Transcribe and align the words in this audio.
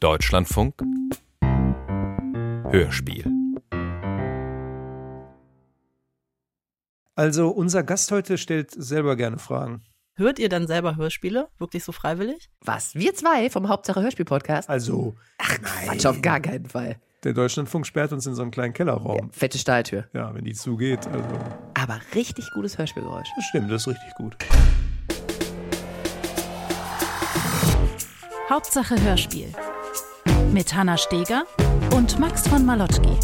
Deutschlandfunk 0.00 0.74
Hörspiel 2.70 3.26
Also 7.14 7.50
unser 7.50 7.82
Gast 7.82 8.10
heute 8.10 8.38
stellt 8.38 8.70
selber 8.70 9.14
gerne 9.16 9.38
Fragen. 9.38 9.82
Hört 10.14 10.38
ihr 10.38 10.48
dann 10.48 10.66
selber 10.66 10.96
Hörspiele? 10.96 11.48
Wirklich 11.58 11.84
so 11.84 11.92
freiwillig? 11.92 12.48
Was? 12.62 12.94
Wir 12.94 13.14
zwei 13.14 13.50
vom 13.50 13.68
Hauptsache 13.68 14.00
Hörspiel-Podcast? 14.00 14.70
Also, 14.70 15.16
Ach, 15.36 15.58
Quatsch, 15.84 16.06
auf 16.06 16.22
gar 16.22 16.40
keinen 16.40 16.64
Fall. 16.64 16.96
der 17.24 17.34
Deutschlandfunk 17.34 17.86
sperrt 17.86 18.14
uns 18.14 18.24
in 18.26 18.34
so 18.34 18.40
einen 18.40 18.50
kleinen 18.50 18.72
Kellerraum. 18.72 19.30
Fette 19.32 19.58
Stahltür. 19.58 20.08
Ja, 20.14 20.34
wenn 20.34 20.44
die 20.44 20.54
zugeht. 20.54 21.06
Also, 21.08 21.28
Aber 21.74 22.00
richtig 22.14 22.50
gutes 22.54 22.78
Hörspielgeräusch. 22.78 23.28
das 23.36 23.44
stimmt, 23.44 23.70
das 23.70 23.82
ist 23.82 23.88
richtig 23.88 24.14
gut. 24.14 24.34
Hauptsache 28.48 29.00
Hörspiel. 29.02 29.52
Mit 30.52 30.74
Hanna 30.74 30.96
Steger 30.96 31.44
und 31.94 32.18
Max 32.18 32.48
von 32.48 32.66
Malotki. 32.66 33.16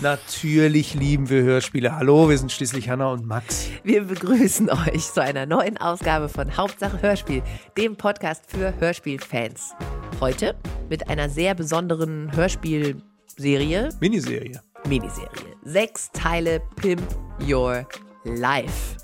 Natürlich 0.00 0.94
lieben 0.94 1.28
wir 1.28 1.42
Hörspiele. 1.42 1.94
Hallo, 1.94 2.30
wir 2.30 2.38
sind 2.38 2.50
schließlich 2.50 2.88
Hanna 2.88 3.12
und 3.12 3.26
Max. 3.26 3.68
Wir 3.84 4.04
begrüßen 4.04 4.70
euch 4.88 5.12
zu 5.12 5.22
einer 5.22 5.44
neuen 5.44 5.76
Ausgabe 5.76 6.30
von 6.30 6.56
Hauptsache 6.56 7.02
Hörspiel, 7.02 7.42
dem 7.76 7.96
Podcast 7.96 8.44
für 8.46 8.72
Hörspielfans. 8.80 9.74
Heute 10.18 10.54
mit 10.88 11.10
einer 11.10 11.28
sehr 11.28 11.54
besonderen 11.54 12.34
Hörspielserie, 12.34 13.90
Miniserie. 14.00 14.60
Miniserie. 14.86 15.28
Sechs 15.62 16.10
Teile 16.12 16.62
Pimp 16.76 17.02
Your 17.46 17.86
Life. 18.24 18.96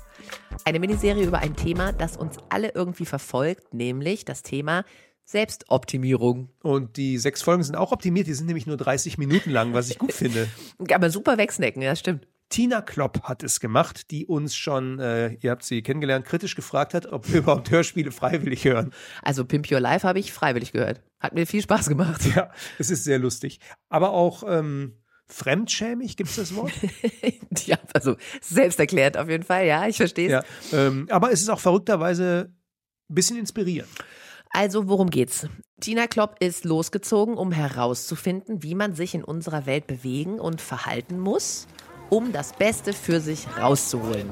Eine 0.67 0.79
Miniserie 0.79 1.27
über 1.27 1.37
ein 1.37 1.55
Thema, 1.55 1.93
das 1.93 2.17
uns 2.17 2.37
alle 2.49 2.71
irgendwie 2.73 3.05
verfolgt, 3.05 3.75
nämlich 3.75 4.25
das 4.25 4.41
Thema 4.41 4.83
Selbstoptimierung. 5.23 6.49
Und 6.63 6.97
die 6.97 7.19
sechs 7.19 7.43
Folgen 7.43 7.61
sind 7.61 7.75
auch 7.75 7.91
optimiert. 7.91 8.25
Die 8.25 8.33
sind 8.33 8.47
nämlich 8.47 8.65
nur 8.65 8.75
30 8.75 9.19
Minuten 9.19 9.51
lang, 9.51 9.75
was 9.75 9.91
ich 9.91 9.99
gut 9.99 10.11
finde. 10.13 10.47
Aber 10.91 11.11
super 11.11 11.37
wegsnacken, 11.37 11.83
ja, 11.83 11.95
stimmt. 11.95 12.27
Tina 12.49 12.81
Klopp 12.81 13.21
hat 13.21 13.43
es 13.43 13.59
gemacht, 13.59 14.09
die 14.09 14.25
uns 14.25 14.55
schon, 14.55 14.97
äh, 14.97 15.33
ihr 15.41 15.51
habt 15.51 15.63
sie 15.63 15.83
kennengelernt, 15.83 16.25
kritisch 16.25 16.55
gefragt 16.55 16.95
hat, 16.95 17.05
ob 17.11 17.31
wir 17.31 17.39
überhaupt 17.41 17.69
Hörspiele 17.69 18.09
freiwillig 18.11 18.65
hören. 18.65 18.91
Also 19.21 19.45
Pimp 19.45 19.71
Your 19.71 19.79
Life 19.79 20.07
habe 20.07 20.17
ich 20.17 20.33
freiwillig 20.33 20.71
gehört. 20.71 21.03
Hat 21.19 21.35
mir 21.35 21.45
viel 21.45 21.61
Spaß 21.61 21.89
gemacht. 21.89 22.25
Ja, 22.35 22.49
es 22.79 22.89
ist 22.89 23.03
sehr 23.03 23.19
lustig. 23.19 23.59
Aber 23.89 24.13
auch 24.13 24.41
ähm, 24.47 24.93
fremdschämig, 25.27 26.17
gibt 26.17 26.29
es 26.29 26.35
das 26.35 26.55
Wort? 26.55 26.71
ja, 27.65 27.77
also 27.93 28.15
selbst 28.41 28.79
erklärt 28.79 29.17
auf 29.17 29.29
jeden 29.29 29.43
Fall, 29.43 29.65
ja, 29.65 29.87
ich 29.87 29.97
verstehe 29.97 30.27
es. 30.27 30.71
Ja, 30.71 30.79
ähm, 30.87 31.07
aber 31.09 31.31
es 31.31 31.41
ist 31.41 31.49
auch 31.49 31.59
verrückterweise 31.59 32.51
ein 33.09 33.15
bisschen 33.15 33.37
inspirierend. 33.37 33.89
Also, 34.51 34.87
worum 34.87 35.09
geht's? 35.09 35.47
Tina 35.81 36.07
Klopp 36.07 36.37
ist 36.39 36.63
losgezogen, 36.63 37.35
um 37.35 37.51
herauszufinden, 37.51 38.63
wie 38.63 38.75
man 38.75 38.95
sich 38.95 39.13
in 39.13 39.23
unserer 39.23 39.65
Welt 39.65 39.87
bewegen 39.87 40.39
und 40.39 40.61
verhalten 40.61 41.19
muss, 41.19 41.67
um 42.09 42.31
das 42.31 42.53
Beste 42.53 42.93
für 42.93 43.19
sich 43.19 43.45
rauszuholen. 43.59 44.29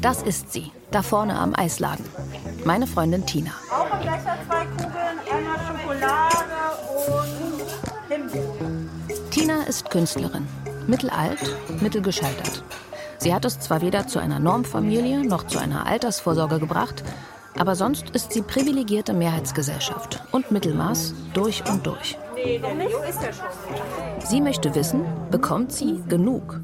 Das 0.00 0.22
ist 0.22 0.52
sie, 0.52 0.72
da 0.90 1.02
vorne 1.02 1.38
am 1.38 1.54
Eisladen. 1.54 2.04
Meine 2.64 2.86
Freundin 2.86 3.24
Tina. 3.24 3.52
Raucherbecher, 3.70 4.38
zwei 4.46 4.64
Kugeln, 4.66 5.18
einmal 5.32 5.58
Schokolade 5.64 6.27
ist 9.68 9.90
Künstlerin. 9.90 10.46
Mittelalt, 10.86 11.54
mittelgescheitert. 11.80 12.64
Sie 13.18 13.34
hat 13.34 13.44
es 13.44 13.60
zwar 13.60 13.82
weder 13.82 14.06
zu 14.06 14.18
einer 14.18 14.38
Normfamilie 14.38 15.26
noch 15.26 15.46
zu 15.46 15.58
einer 15.58 15.86
Altersvorsorge 15.86 16.58
gebracht, 16.58 17.04
aber 17.58 17.74
sonst 17.74 18.10
ist 18.10 18.32
sie 18.32 18.42
privilegierte 18.42 19.12
Mehrheitsgesellschaft 19.12 20.22
und 20.32 20.50
Mittelmaß 20.50 21.14
durch 21.34 21.62
und 21.68 21.86
durch. 21.86 22.16
Sie 24.24 24.40
möchte 24.40 24.74
wissen, 24.74 25.04
bekommt 25.30 25.72
sie 25.72 26.02
genug? 26.08 26.60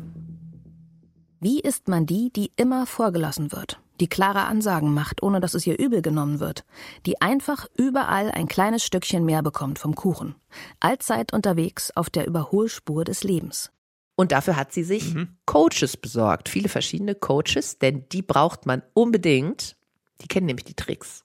Wie 1.41 1.61
ist 1.61 1.89
man 1.89 2.07
die, 2.07 2.33
die 2.33 2.53
immer 2.57 2.87
vorgelassen 2.87 3.53
wird, 3.53 3.79
die 4.01 4.09
klare 4.09 4.45
Ansagen 4.45 4.93
macht, 4.93 5.23
ohne 5.23 5.41
dass 5.41 5.55
es 5.55 5.67
ihr 5.67 5.79
übel 5.79 6.03
genommen 6.03 6.41
wird, 6.41 6.65
die 7.07 7.21
einfach 7.21 7.67
überall 7.77 8.31
ein 8.31 8.49
kleines 8.49 8.85
Stückchen 8.85 9.25
mehr 9.25 9.43
bekommt 9.43 9.79
vom 9.79 9.95
Kuchen, 9.95 10.35
allzeit 10.81 11.33
unterwegs 11.33 11.91
auf 11.95 12.11
der 12.11 12.27
Überholspur 12.27 13.05
des 13.05 13.25
Lebens? 13.25 13.71
Und 14.17 14.33
dafür 14.33 14.57
hat 14.57 14.73
sie 14.73 14.85
sich 14.85 15.15
Coaches 15.45 15.97
besorgt. 15.97 16.49
Viele 16.49 16.69
verschiedene 16.69 17.15
Coaches, 17.15 17.79
denn 17.79 18.09
die 18.11 18.23
braucht 18.23 18.65
man 18.67 18.83
unbedingt. 18.95 19.77
Die 20.21 20.29
kennen 20.29 20.47
nämlich 20.47 20.65
die 20.65 20.75
Tricks. 20.75 21.25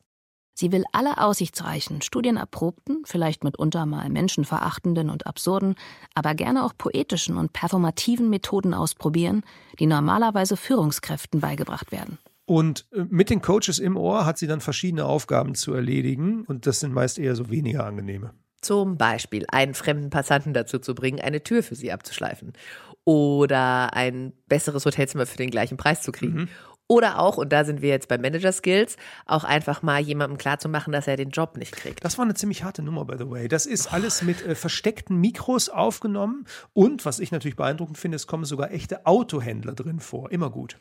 Sie 0.59 0.73
will 0.73 0.83
alle 0.91 1.19
aussichtsreichen, 1.19 2.01
studienerprobten, 2.01 3.03
vielleicht 3.05 3.45
mitunter 3.45 3.85
mal 3.85 4.09
menschenverachtenden 4.09 5.09
und 5.09 5.25
absurden, 5.25 5.75
aber 6.15 6.35
gerne 6.35 6.65
auch 6.65 6.73
poetischen 6.77 7.37
und 7.37 7.53
performativen 7.53 8.29
Methoden 8.29 8.73
ausprobieren, 8.73 9.43
die 9.79 9.85
normalerweise 9.85 10.57
Führungskräften 10.57 11.39
beigebracht 11.39 11.93
werden. 11.93 12.17
Und 12.49 12.87
äh, 12.93 13.05
mit 13.07 13.29
den 13.29 13.43
Coaches 13.43 13.77
im 13.77 13.95
Ohr 13.95 14.25
hat 14.25 14.39
sie 14.39 14.47
dann 14.47 14.59
verschiedene 14.59 15.05
Aufgaben 15.05 15.53
zu 15.53 15.71
erledigen 15.71 16.45
und 16.45 16.65
das 16.65 16.79
sind 16.79 16.91
meist 16.91 17.19
eher 17.19 17.35
so 17.35 17.51
weniger 17.51 17.85
angenehme. 17.85 18.33
Zum 18.59 18.97
Beispiel 18.97 19.45
einen 19.49 19.75
fremden 19.75 20.09
Passanten 20.09 20.55
dazu 20.55 20.79
zu 20.79 20.95
bringen, 20.95 21.21
eine 21.21 21.43
Tür 21.43 21.61
für 21.61 21.75
sie 21.75 21.91
abzuschleifen. 21.91 22.53
Oder 23.05 23.93
ein 23.93 24.33
besseres 24.47 24.83
Hotelzimmer 24.83 25.27
für 25.27 25.37
den 25.37 25.51
gleichen 25.51 25.77
Preis 25.77 26.01
zu 26.01 26.11
kriegen. 26.11 26.49
Oder 26.87 27.19
auch, 27.19 27.37
und 27.37 27.53
da 27.53 27.65
sind 27.65 27.83
wir 27.83 27.89
jetzt 27.89 28.07
bei 28.07 28.17
Manager 28.17 28.51
Skills, 28.51 28.97
auch 29.27 29.43
einfach 29.43 29.83
mal 29.83 30.01
jemandem 30.01 30.39
klarzumachen, 30.39 30.91
dass 30.91 31.07
er 31.07 31.17
den 31.17 31.29
Job 31.29 31.55
nicht 31.55 31.73
kriegt. 31.73 32.03
Das 32.03 32.17
war 32.17 32.25
eine 32.25 32.33
ziemlich 32.33 32.63
harte 32.63 32.81
Nummer, 32.81 33.05
by 33.05 33.15
the 33.19 33.29
way. 33.29 33.47
Das 33.47 33.67
ist 33.67 33.93
alles 33.93 34.23
mit 34.23 34.43
äh, 34.43 34.55
versteckten 34.55 35.17
Mikros 35.17 35.69
aufgenommen 35.69 36.45
und, 36.73 37.05
was 37.05 37.19
ich 37.19 37.31
natürlich 37.31 37.57
beeindruckend 37.57 37.99
finde, 37.99 38.15
es 38.15 38.25
kommen 38.25 38.43
sogar 38.43 38.71
echte 38.71 39.05
Autohändler 39.05 39.73
drin 39.73 39.99
vor. 39.99 40.31
Immer 40.31 40.49
gut. 40.49 40.79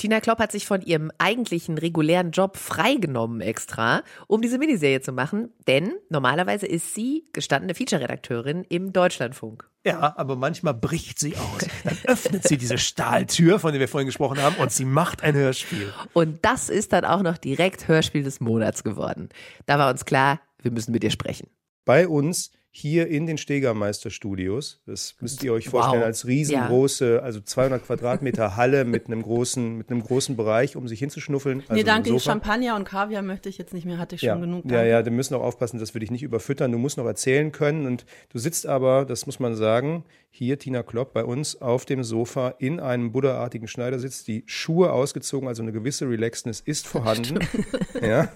Tina 0.00 0.20
Klopp 0.20 0.38
hat 0.38 0.50
sich 0.50 0.64
von 0.64 0.80
ihrem 0.80 1.12
eigentlichen 1.18 1.76
regulären 1.76 2.30
Job 2.30 2.56
freigenommen 2.56 3.42
extra, 3.42 4.02
um 4.28 4.40
diese 4.40 4.56
Miniserie 4.56 5.02
zu 5.02 5.12
machen, 5.12 5.52
denn 5.66 5.92
normalerweise 6.08 6.66
ist 6.66 6.94
sie 6.94 7.26
gestandene 7.34 7.74
Feature-Redakteurin 7.74 8.64
im 8.64 8.94
Deutschlandfunk. 8.94 9.68
Ja, 9.84 10.14
aber 10.16 10.36
manchmal 10.36 10.72
bricht 10.72 11.18
sie 11.18 11.36
aus. 11.36 11.66
Dann 11.84 11.98
öffnet 12.04 12.48
sie 12.48 12.56
diese 12.56 12.78
Stahltür, 12.78 13.58
von 13.58 13.72
der 13.72 13.80
wir 13.80 13.88
vorhin 13.88 14.06
gesprochen 14.06 14.40
haben, 14.40 14.56
und 14.56 14.72
sie 14.72 14.86
macht 14.86 15.22
ein 15.22 15.34
Hörspiel. 15.34 15.92
Und 16.14 16.38
das 16.46 16.70
ist 16.70 16.94
dann 16.94 17.04
auch 17.04 17.20
noch 17.20 17.36
direkt 17.36 17.86
Hörspiel 17.86 18.22
des 18.22 18.40
Monats 18.40 18.82
geworden. 18.82 19.28
Da 19.66 19.78
war 19.78 19.90
uns 19.90 20.06
klar, 20.06 20.40
wir 20.62 20.70
müssen 20.70 20.92
mit 20.92 21.04
ihr 21.04 21.10
sprechen. 21.10 21.50
bei 21.84 22.08
uns 22.08 22.52
hier 22.72 23.08
in 23.08 23.26
den 23.26 23.36
Stegermeister-Studios. 23.36 24.80
Das 24.86 25.16
müsst 25.20 25.42
ihr 25.42 25.52
euch 25.52 25.68
vorstellen 25.68 26.00
Wow. 26.02 26.06
als 26.06 26.26
riesengroße, 26.26 27.20
also 27.22 27.40
200 27.40 27.84
Quadratmeter 27.84 28.56
Halle 28.56 28.84
mit 28.84 29.06
einem 29.06 29.22
großen, 29.22 29.76
mit 29.76 29.90
einem 29.90 30.02
großen 30.02 30.36
Bereich, 30.36 30.76
um 30.76 30.86
sich 30.86 31.00
hinzuschnuffeln. 31.00 31.60
Also 31.62 31.74
nee, 31.74 31.82
danke. 31.82 32.18
Champagner 32.20 32.76
und 32.76 32.84
Kaviar 32.84 33.22
möchte 33.22 33.48
ich 33.48 33.58
jetzt 33.58 33.74
nicht 33.74 33.86
mehr, 33.86 33.98
hatte 33.98 34.14
ich 34.14 34.22
Ja, 34.22 34.34
schon 34.34 34.42
genug. 34.42 34.64
ja, 34.66 34.70
danke. 34.78 34.88
ja, 34.90 35.04
wir 35.04 35.12
müssen 35.12 35.34
auch 35.34 35.42
aufpassen, 35.42 35.80
dass 35.80 35.94
wir 35.94 36.00
dich 36.00 36.10
nicht 36.12 36.22
überfüttern. 36.22 36.70
Du 36.70 36.78
musst 36.78 36.96
noch 36.96 37.06
erzählen 37.06 37.50
können. 37.50 37.86
Und 37.86 38.06
du 38.28 38.38
sitzt 38.38 38.66
aber, 38.66 39.04
das 39.04 39.26
muss 39.26 39.40
man 39.40 39.56
sagen, 39.56 40.04
hier 40.30 40.58
Tina 40.58 40.84
Klopp 40.84 41.12
bei 41.12 41.24
uns 41.24 41.60
auf 41.60 41.84
dem 41.86 42.04
Sofa 42.04 42.54
in 42.58 42.78
einem 42.78 43.10
buddhaartigen 43.10 43.66
Schneidersitz, 43.66 44.22
die 44.24 44.44
Schuhe 44.46 44.92
ausgezogen, 44.92 45.48
also 45.48 45.62
eine 45.62 45.72
gewisse 45.72 46.08
Relaxedness 46.08 46.60
ist 46.60 46.86
vorhanden. 46.86 47.40
ja. 48.00 48.28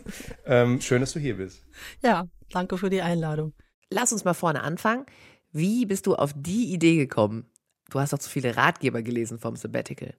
Ähm, 0.45 0.81
schön, 0.81 1.01
dass 1.01 1.13
du 1.13 1.21
hier 1.21 1.37
bist. 1.37 1.63
Ja, 2.03 2.27
danke 2.51 2.79
für 2.79 2.91
die 2.91 3.01
Einladung. 3.01 3.53
Lass 3.95 4.13
uns 4.13 4.25
mal 4.25 4.35
vorne 4.35 4.63
anfangen. 4.65 5.07
Wie 5.53 5.87
bist 5.87 6.09
du 6.09 6.17
auf 6.17 6.33
die 6.35 6.73
Idee 6.73 6.97
gekommen? 6.97 7.49
Du 7.91 8.01
hast 8.01 8.13
doch 8.13 8.19
zu 8.19 8.29
viele 8.29 8.57
Ratgeber 8.57 9.03
gelesen 9.03 9.39
vom 9.39 9.57
Sabbatical. 9.57 10.15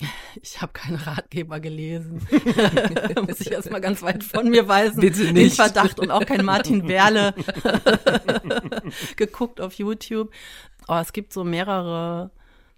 Ich 0.40 0.62
habe 0.62 0.72
keine 0.72 1.04
Ratgeber 1.04 1.58
gelesen. 1.58 2.24
Muss 3.26 3.40
ich 3.40 3.50
erstmal 3.50 3.80
ganz 3.80 4.02
weit 4.02 4.22
von 4.22 4.48
mir 4.48 4.68
weisen. 4.68 5.00
Bitte 5.00 5.24
Den 5.24 5.34
nicht. 5.34 5.56
Verdacht 5.56 5.98
und 5.98 6.12
auch 6.12 6.24
kein 6.24 6.44
Martin 6.44 6.86
Werle 6.86 7.34
geguckt 9.16 9.60
auf 9.60 9.72
YouTube. 9.74 10.30
Aber 10.86 11.00
es 11.00 11.12
gibt 11.12 11.32
so 11.32 11.42
mehrere 11.42 12.30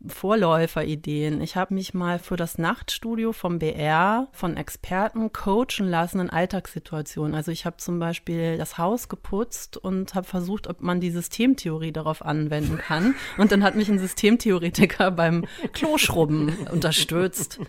Vorläuferideen. 0.06 1.42
Ich 1.42 1.56
habe 1.56 1.74
mich 1.74 1.92
mal 1.92 2.18
für 2.18 2.36
das 2.36 2.56
Nachtstudio 2.56 3.32
vom 3.32 3.58
BR 3.58 4.28
von 4.32 4.56
Experten 4.56 5.32
coachen 5.32 5.88
lassen 5.88 6.20
in 6.20 6.30
Alltagssituationen. 6.30 7.34
Also 7.34 7.52
ich 7.52 7.66
habe 7.66 7.76
zum 7.76 7.98
Beispiel 7.98 8.56
das 8.56 8.78
Haus 8.78 9.08
geputzt 9.08 9.76
und 9.76 10.14
habe 10.14 10.26
versucht, 10.26 10.68
ob 10.68 10.80
man 10.80 11.00
die 11.00 11.10
Systemtheorie 11.10 11.92
darauf 11.92 12.24
anwenden 12.24 12.78
kann. 12.78 13.14
Und 13.36 13.52
dann 13.52 13.62
hat 13.62 13.76
mich 13.76 13.90
ein 13.90 13.98
Systemtheoretiker 13.98 15.10
beim 15.10 15.44
Kloschrubben 15.72 16.66
unterstützt. 16.72 17.60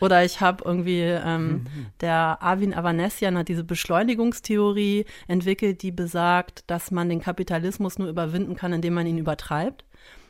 Oder 0.00 0.24
ich 0.24 0.40
habe 0.40 0.64
irgendwie, 0.64 1.00
ähm, 1.02 1.66
der 2.00 2.38
Arvin 2.40 2.72
Avanesian 2.72 3.36
hat 3.36 3.48
diese 3.48 3.64
Beschleunigungstheorie 3.64 5.04
entwickelt, 5.28 5.82
die 5.82 5.92
besagt, 5.92 6.64
dass 6.68 6.90
man 6.90 7.10
den 7.10 7.20
Kapitalismus 7.20 7.98
nur 7.98 8.08
überwinden 8.08 8.56
kann, 8.56 8.72
indem 8.72 8.94
man 8.94 9.06
ihn 9.06 9.18
übertreibt. 9.18 9.84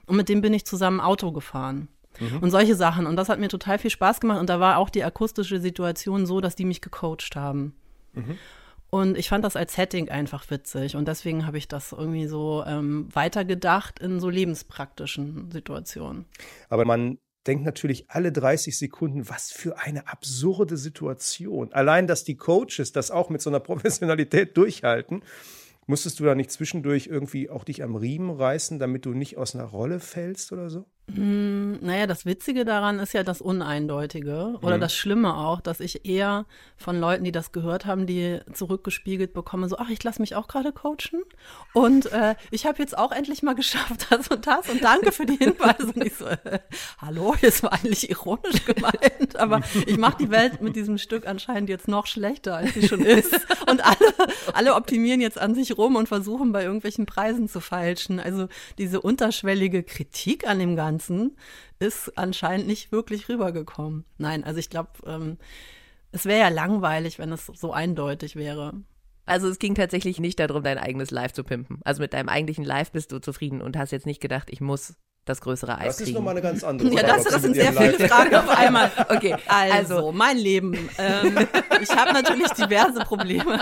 Und 0.06 0.16
mit 0.16 0.28
dem 0.28 0.40
bin 0.40 0.54
ich 0.54 0.64
zusammen 0.64 1.00
Auto 1.00 1.32
gefahren. 1.32 1.88
und 2.40 2.50
solche 2.50 2.74
Sachen. 2.74 3.06
Und 3.06 3.16
das 3.16 3.28
hat 3.28 3.38
mir 3.38 3.48
total 3.48 3.78
viel 3.78 3.90
Spaß 3.90 4.20
gemacht. 4.20 4.40
Und 4.40 4.48
da 4.48 4.58
war 4.58 4.78
auch 4.78 4.88
die 4.88 5.04
akustische 5.04 5.60
Situation 5.60 6.24
so, 6.24 6.40
dass 6.40 6.54
die 6.54 6.64
mich 6.64 6.80
gecoacht 6.80 7.36
haben. 7.36 7.74
Und 8.88 9.18
ich 9.18 9.28
fand 9.28 9.44
das 9.44 9.56
als 9.56 9.74
Setting 9.74 10.08
einfach 10.08 10.48
witzig. 10.50 10.96
Und 10.96 11.08
deswegen 11.08 11.46
habe 11.46 11.58
ich 11.58 11.68
das 11.68 11.92
irgendwie 11.92 12.26
so 12.26 12.64
ähm, 12.66 13.08
weitergedacht 13.12 13.98
in 13.98 14.20
so 14.20 14.30
lebenspraktischen 14.30 15.50
Situationen. 15.50 16.24
Aber 16.68 16.84
man 16.84 17.18
denkt 17.46 17.64
natürlich 17.64 18.10
alle 18.10 18.32
30 18.32 18.76
Sekunden, 18.76 19.28
was 19.28 19.52
für 19.52 19.78
eine 19.78 20.08
absurde 20.08 20.76
Situation. 20.76 21.72
Allein, 21.72 22.06
dass 22.06 22.24
die 22.24 22.36
Coaches 22.36 22.92
das 22.92 23.10
auch 23.10 23.28
mit 23.28 23.40
so 23.40 23.50
einer 23.50 23.60
Professionalität 23.60 24.56
durchhalten. 24.56 25.22
Musstest 25.86 26.20
du 26.20 26.24
da 26.24 26.34
nicht 26.34 26.50
zwischendurch 26.50 27.06
irgendwie 27.06 27.50
auch 27.50 27.64
dich 27.64 27.82
am 27.82 27.96
Riemen 27.96 28.30
reißen, 28.30 28.78
damit 28.78 29.04
du 29.06 29.14
nicht 29.14 29.36
aus 29.36 29.54
einer 29.54 29.64
Rolle 29.64 30.00
fällst 30.00 30.52
oder 30.52 30.70
so? 30.70 30.86
Mm, 31.08 31.74
naja, 31.82 32.08
das 32.08 32.26
Witzige 32.26 32.64
daran 32.64 32.98
ist 32.98 33.12
ja 33.12 33.22
das 33.22 33.40
Uneindeutige 33.40 34.58
oder 34.60 34.76
Mhm. 34.76 34.80
das 34.80 34.92
Schlimme 34.92 35.36
auch, 35.36 35.60
dass 35.60 35.78
ich 35.78 36.04
eher 36.04 36.46
von 36.76 36.98
Leuten, 36.98 37.22
die 37.22 37.30
das 37.30 37.52
gehört 37.52 37.86
haben, 37.86 38.06
die 38.06 38.40
zurückgespiegelt 38.52 39.32
bekomme, 39.32 39.68
so, 39.68 39.78
ach, 39.78 39.88
ich 39.88 40.02
lasse 40.02 40.20
mich 40.20 40.34
auch 40.34 40.48
gerade 40.48 40.72
coachen 40.72 41.22
und 41.74 42.06
äh, 42.10 42.34
ich 42.50 42.66
habe 42.66 42.78
jetzt 42.80 42.98
auch 42.98 43.12
endlich 43.12 43.44
mal 43.44 43.54
geschafft, 43.54 44.06
das 44.10 44.26
und 44.26 44.48
das 44.48 44.68
und 44.68 44.82
danke 44.82 45.12
für 45.12 45.26
die 45.26 45.36
Hinweise. 45.36 45.92
Und 45.94 46.04
ich 46.04 46.16
so, 46.16 46.26
äh, 46.26 46.58
hallo, 46.98 47.36
das 47.40 47.62
war 47.62 47.72
eigentlich 47.72 48.10
ironisch 48.10 48.64
gemeint, 48.64 49.36
aber 49.36 49.60
ich 49.86 49.98
mache 49.98 50.16
die 50.18 50.30
Welt 50.30 50.60
mit 50.60 50.74
diesem 50.74 50.98
Stück 50.98 51.28
anscheinend 51.28 51.68
jetzt 51.70 51.86
noch 51.86 52.08
schlechter, 52.08 52.56
als 52.56 52.74
sie 52.74 52.88
schon 52.88 53.02
ist. 53.06 53.32
Und 53.70 53.84
alle, 53.84 54.12
alle 54.54 54.74
optimieren 54.74 55.20
jetzt 55.20 55.38
an 55.38 55.54
sich 55.54 55.78
rum 55.78 55.94
und 55.94 56.08
versuchen 56.08 56.50
bei 56.50 56.64
irgendwelchen 56.64 57.06
Preisen 57.06 57.48
zu 57.48 57.60
feilschen. 57.60 58.18
Also 58.18 58.48
diese 58.78 59.00
unterschwellige 59.00 59.84
Kritik 59.84 60.48
an 60.48 60.58
dem 60.58 60.74
Ganzen 60.74 60.95
ist 61.78 62.16
anscheinend 62.16 62.66
nicht 62.66 62.92
wirklich 62.92 63.28
rübergekommen. 63.28 64.04
Nein, 64.18 64.44
also 64.44 64.58
ich 64.58 64.70
glaube, 64.70 64.90
ähm, 65.06 65.38
es 66.12 66.24
wäre 66.24 66.40
ja 66.40 66.48
langweilig, 66.48 67.18
wenn 67.18 67.32
es 67.32 67.46
so 67.46 67.72
eindeutig 67.72 68.36
wäre. 68.36 68.72
Also 69.26 69.48
es 69.48 69.58
ging 69.58 69.74
tatsächlich 69.74 70.20
nicht 70.20 70.38
darum, 70.38 70.62
dein 70.62 70.78
eigenes 70.78 71.10
Live 71.10 71.32
zu 71.32 71.42
pimpen. 71.42 71.80
Also 71.84 72.00
mit 72.00 72.12
deinem 72.12 72.28
eigentlichen 72.28 72.64
Live 72.64 72.92
bist 72.92 73.10
du 73.10 73.18
zufrieden 73.18 73.60
und 73.60 73.76
hast 73.76 73.90
jetzt 73.90 74.06
nicht 74.06 74.20
gedacht, 74.20 74.48
ich 74.50 74.60
muss 74.60 74.94
das 75.26 75.40
größere 75.42 75.76
Eis 75.76 75.84
Das 75.88 76.00
ist 76.00 76.04
kriegen. 76.06 76.14
nochmal 76.16 76.32
eine 76.32 76.40
ganz 76.42 76.64
andere 76.64 76.88
Ja, 76.92 77.00
Frage, 77.00 77.12
das, 77.12 77.18
ob 77.18 77.24
das 77.24 77.34
sie 77.34 77.40
sind 77.42 77.54
sehr 77.54 77.72
viele 77.74 77.96
Live- 77.98 78.10
Fragen 78.10 78.34
auf 78.34 78.48
einmal. 78.48 78.90
Okay, 79.10 79.36
Also, 79.48 79.96
also 79.96 80.12
mein 80.12 80.38
Leben. 80.38 80.88
Ähm, 80.98 81.36
ich 81.82 81.90
habe 81.90 82.12
natürlich 82.14 82.48
diverse 82.52 83.00
Probleme. 83.00 83.58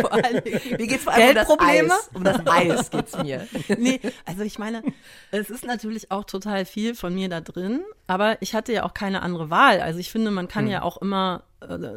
Vor 0.00 0.12
allen 0.12 0.42
Dingen 0.42 0.60
mir 0.78 0.86
geht's 0.86 1.04
vor 1.04 1.12
allem 1.12 1.28
um 1.28 1.34
das 1.34 1.46
Geldprobleme. 1.46 1.94
Eis. 1.94 2.10
Um 2.14 2.24
das 2.24 2.40
Eis 2.46 2.90
geht's 2.90 3.18
mir. 3.18 3.46
nee, 3.78 4.00
also 4.24 4.42
ich 4.42 4.58
meine, 4.58 4.82
es 5.30 5.50
ist 5.50 5.64
natürlich 5.66 6.10
auch 6.10 6.24
total 6.24 6.64
viel 6.64 6.94
von 6.94 7.14
mir 7.14 7.28
da 7.28 7.40
drin, 7.40 7.82
aber 8.06 8.38
ich 8.40 8.54
hatte 8.54 8.72
ja 8.72 8.84
auch 8.84 8.94
keine 8.94 9.22
andere 9.22 9.50
Wahl. 9.50 9.80
Also 9.80 9.98
ich 10.00 10.10
finde, 10.10 10.30
man 10.30 10.48
kann 10.48 10.66
ja 10.66 10.82
auch 10.82 10.96
immer 10.96 11.42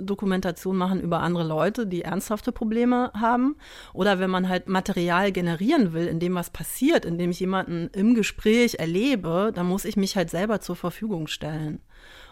Dokumentation 0.02 0.76
machen 0.76 1.02
über 1.02 1.20
andere 1.20 1.44
Leute, 1.44 1.88
die 1.88 2.02
ernsthafte 2.02 2.52
Probleme 2.52 3.12
haben. 3.14 3.56
Oder 3.94 4.20
wenn 4.20 4.30
man 4.30 4.50
halt 4.50 4.68
Material 4.68 5.32
generieren 5.32 5.94
will, 5.94 6.08
in 6.08 6.20
dem 6.20 6.36
was 6.36 6.50
passiert, 6.50 7.06
in 7.06 7.18
dem 7.18 7.32
ich 7.32 7.40
jemanden 7.40 7.90
im 7.94 8.16
Gespräch 8.16 8.76
erlebe, 8.80 9.52
dann 9.54 9.68
muss 9.68 9.86
ich 9.86 9.98
mich 9.98 10.16
halt 10.16 10.30
selber 10.30 10.62
zur 10.62 10.76
Verfügung 10.76 11.28
stellen. 11.28 11.82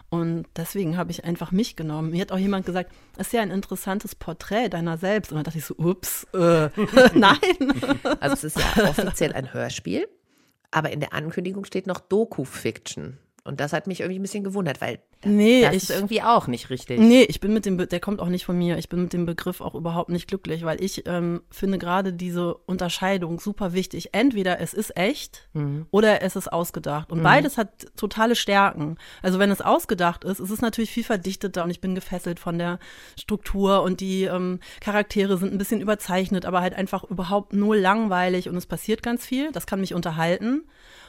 Und 0.10 0.46
deswegen 0.56 0.98
habe 0.98 1.12
ich 1.12 1.26
einfach 1.26 1.52
mich 1.52 1.76
genommen. 1.76 2.12
Mir 2.12 2.22
hat 2.22 2.32
auch 2.32 2.38
jemand 2.38 2.66
gesagt, 2.66 2.92
das 3.18 3.28
ist 3.28 3.34
ja 3.34 3.42
ein 3.42 3.52
interessantes 3.52 4.16
Porträt 4.16 4.70
deiner 4.70 4.98
selbst. 4.98 5.32
Und 5.32 5.38
dann 5.38 5.46
dachte 5.46 5.58
ich 5.58 5.66
so, 5.66 5.76
ups, 5.78 6.26
äh, 6.34 6.70
nein. 7.14 7.38
Also 8.20 8.34
es 8.34 8.44
ist 8.44 8.60
ja 8.60 8.84
offiziell 8.90 9.34
ein 9.34 9.54
Hörspiel, 9.54 10.08
aber 10.72 10.92
in 10.92 11.00
der 11.00 11.14
Ankündigung 11.14 11.66
steht 11.66 11.88
noch 11.88 12.00
Doku-Fiction. 12.00 13.18
Und 13.46 13.60
das 13.60 13.74
hat 13.74 13.86
mich 13.86 14.00
irgendwie 14.00 14.18
ein 14.18 14.24
bisschen 14.24 14.44
gewundert, 14.44 14.82
weil 14.82 15.00
Nee, 15.24 15.62
das 15.62 15.76
ich, 15.76 15.84
ist 15.84 15.90
irgendwie 15.92 16.22
auch 16.22 16.48
nicht 16.48 16.70
richtig. 16.70 17.00
Nee, 17.00 17.24
ich 17.24 17.40
bin 17.40 17.54
mit 17.54 17.66
dem, 17.66 17.78
Be 17.78 17.88
der 17.88 18.00
kommt 18.00 18.20
auch 18.20 18.28
nicht 18.28 18.46
von 18.46 18.58
mir. 18.58 18.78
Ich 18.78 18.90
bin 18.90 19.04
mit 19.04 19.14
dem 19.14 19.26
Begriff 19.26 19.62
auch 19.62 19.76
überhaupt 19.76 20.10
nicht 20.10 20.28
glücklich, 20.28 20.66
weil 20.66 20.84
ich 20.84 21.04
ähm, 21.08 21.42
finde 21.52 21.78
gerade 21.78 22.14
diese 22.14 22.56
Unterscheidung 22.56 23.40
super 23.40 23.74
wichtig. 23.74 24.10
Entweder 24.14 24.60
es 24.60 24.74
ist 24.74 24.98
echt 24.98 25.48
oder 25.92 26.22
es 26.22 26.36
ist 26.36 26.52
ausgedacht. 26.52 27.12
Und 27.12 27.24
beides 27.24 27.58
hat 27.58 27.88
totale 27.96 28.36
Stärken. 28.36 28.98
Also 29.22 29.40
wenn 29.40 29.52
es 29.52 29.62
ausgedacht 29.62 30.24
ist, 30.24 30.40
ist 30.40 30.52
es 30.52 30.62
natürlich 30.62 30.92
viel 30.92 31.04
verdichteter 31.04 31.64
und 31.64 31.72
ich 31.72 31.82
bin 31.82 31.96
gefesselt 31.96 32.40
von 32.40 32.58
der 32.58 32.80
Struktur 33.20 33.84
und 33.84 34.00
die 34.00 34.24
ähm, 34.24 34.60
Charaktere 34.80 35.38
sind 35.38 35.54
ein 35.54 35.58
bisschen 35.58 35.82
überzeichnet, 35.82 36.46
aber 36.46 36.62
halt 36.62 36.76
einfach 36.76 37.04
überhaupt 37.04 37.54
null 37.54 37.78
langweilig 37.78 38.50
und 38.50 38.56
es 38.56 38.66
passiert 38.66 39.02
ganz 39.02 39.26
viel. 39.26 39.52
Das 39.52 39.66
kann 39.66 39.82
mich 39.82 39.94
unterhalten. 39.94 40.64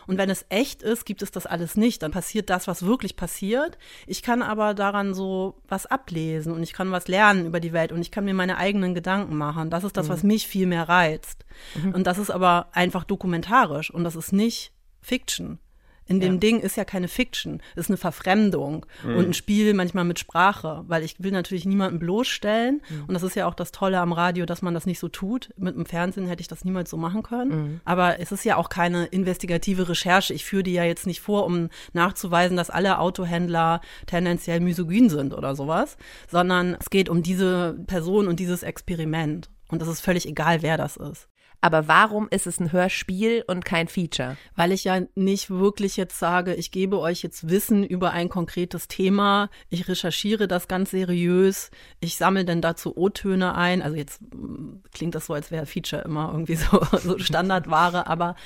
Und 0.07 0.19
wenn 0.19 0.31
es 0.31 0.47
echt 0.49 0.83
ist, 0.83 1.05
gibt 1.05 1.23
es 1.23 1.31
das 1.31 1.47
alles 1.47 1.77
nicht. 1.77 2.03
Dann 2.03 2.13
passiert 2.13 2.51
das, 2.51 2.67
was 2.67 2.85
wirklich 2.85 3.17
passiert. 3.17 3.79
Ich 4.07 4.23
kann 4.23 4.43
aber 4.43 4.75
daran 4.75 5.15
so 5.15 5.61
was 5.69 5.87
ablesen 5.87 6.53
und 6.53 6.63
ich 6.63 6.73
kann 6.73 6.91
was 6.93 7.09
lernen 7.09 7.47
über 7.47 7.61
die 7.61 7.73
Welt 7.73 7.93
und 7.93 8.01
ich 8.01 8.11
kann 8.11 8.25
mir 8.25 8.35
meine 8.35 8.59
eigenen 8.59 8.95
Gedanken 8.95 9.37
machen. 9.37 9.71
Das 9.71 9.85
ist 9.85 9.97
das, 9.97 10.09
was 10.09 10.23
mich 10.23 10.47
viel 10.47 10.67
mehr 10.67 10.89
reizt. 10.89 11.45
Und 11.93 12.07
das 12.07 12.19
ist 12.19 12.31
aber 12.31 12.69
einfach 12.73 13.05
dokumentarisch 13.05 13.91
und 13.91 14.05
das 14.05 14.17
ist 14.17 14.33
nicht 14.33 14.73
Fiction. 15.01 15.59
In 16.09 16.21
dem 16.21 16.39
Ding 16.39 16.61
ist 16.61 16.77
ja 16.77 16.85
keine 16.85 17.09
Fiction, 17.09 17.61
ist 17.75 17.91
eine 17.91 17.97
Verfremdung 17.97 18.87
und 19.05 19.27
ein 19.29 19.35
Spiel 19.35 19.75
manchmal 19.75 20.05
mit 20.05 20.19
Sprache, 20.19 20.85
weil 20.87 21.03
ich 21.03 21.17
will 21.19 21.33
natürlich 21.33 21.65
niemanden 21.67 21.99
bloßstellen 21.99 22.81
und 23.09 23.15
das 23.15 23.23
ist 23.25 23.35
ja 23.35 23.47
auch 23.47 23.55
das 23.55 23.73
Tolle 23.73 23.99
am 24.01 24.13
Radio, 24.13 24.47
dass 24.47 24.63
man 24.63 24.73
das 24.75 24.87
nicht 24.87 24.99
so 25.01 25.09
tut. 25.09 25.51
Mit 25.57 25.75
dem 25.75 25.85
Fernsehen 25.87 26.27
hätte 26.29 26.41
ich 26.41 26.49
das 26.49 26.65
niemals 26.65 26.91
so 26.91 26.97
machen 26.97 27.23
können, 27.23 27.81
aber 27.85 28.21
es 28.21 28.31
ist 28.31 28.45
ja 28.45 28.57
auch 28.57 28.69
keine 28.69 29.07
investigative 29.07 29.89
Recherche. 29.89 30.33
Ich 30.33 30.45
führe 30.45 30.63
die 30.63 30.75
ja 30.75 30.85
jetzt 30.85 31.07
nicht 31.07 31.21
vor, 31.21 31.45
um 31.45 31.71
nachzuweisen, 31.93 32.57
dass 32.57 32.71
alle 32.71 32.99
Autohändler 32.99 33.81
tendenziell 34.07 34.61
misogyn 34.61 35.09
sind 35.09 35.35
oder 35.35 35.57
sowas, 35.57 35.97
sondern 36.31 36.77
es 36.79 36.91
geht 36.91 37.09
um 37.09 37.23
diese 37.23 37.77
Person 37.87 38.29
und 38.29 38.39
dieses 38.39 38.63
Experiment 38.63 39.51
und 39.69 39.83
es 39.83 39.89
ist 39.89 40.01
völlig 40.01 40.27
egal, 40.29 40.63
wer 40.63 40.77
das 40.77 40.97
ist. 40.97 41.29
Aber 41.67 41.89
warum 41.89 42.29
ist 42.31 42.47
es 42.47 42.61
ein 42.61 42.71
Hörspiel 42.71 43.43
und 43.49 43.65
kein 43.65 43.89
Feature? 43.89 44.37
Weil 44.55 44.71
ich 44.71 44.85
ja 44.85 45.01
nicht 45.17 45.51
wirklich 45.51 45.97
jetzt 45.97 46.17
sage, 46.17 46.55
ich 46.55 46.71
gebe 46.71 47.01
euch 47.01 47.25
jetzt 47.25 47.49
Wissen 47.49 47.83
über 47.83 48.13
ein 48.13 48.29
konkretes 48.29 48.87
Thema, 48.87 49.51
ich 49.69 49.89
recherchiere 49.89 50.47
das 50.47 50.69
ganz 50.69 50.93
seriös, 50.93 51.73
ich 51.99 52.15
sammle 52.19 52.45
dann 52.45 52.61
dazu 52.61 52.97
O-Töne 52.97 53.57
ein. 53.57 53.83
Also 53.83 53.97
jetzt 53.97 54.23
mm, 54.23 54.85
klingt 54.93 55.17
das 55.17 55.27
so, 55.27 55.35
als 55.35 55.51
wäre 55.51 55.67
Feature 55.67 56.03
immer 56.03 56.31
irgendwie 56.31 56.55
so, 56.55 56.81
so 57.03 57.19
Standardware, 57.19 58.07
aber 58.07 58.37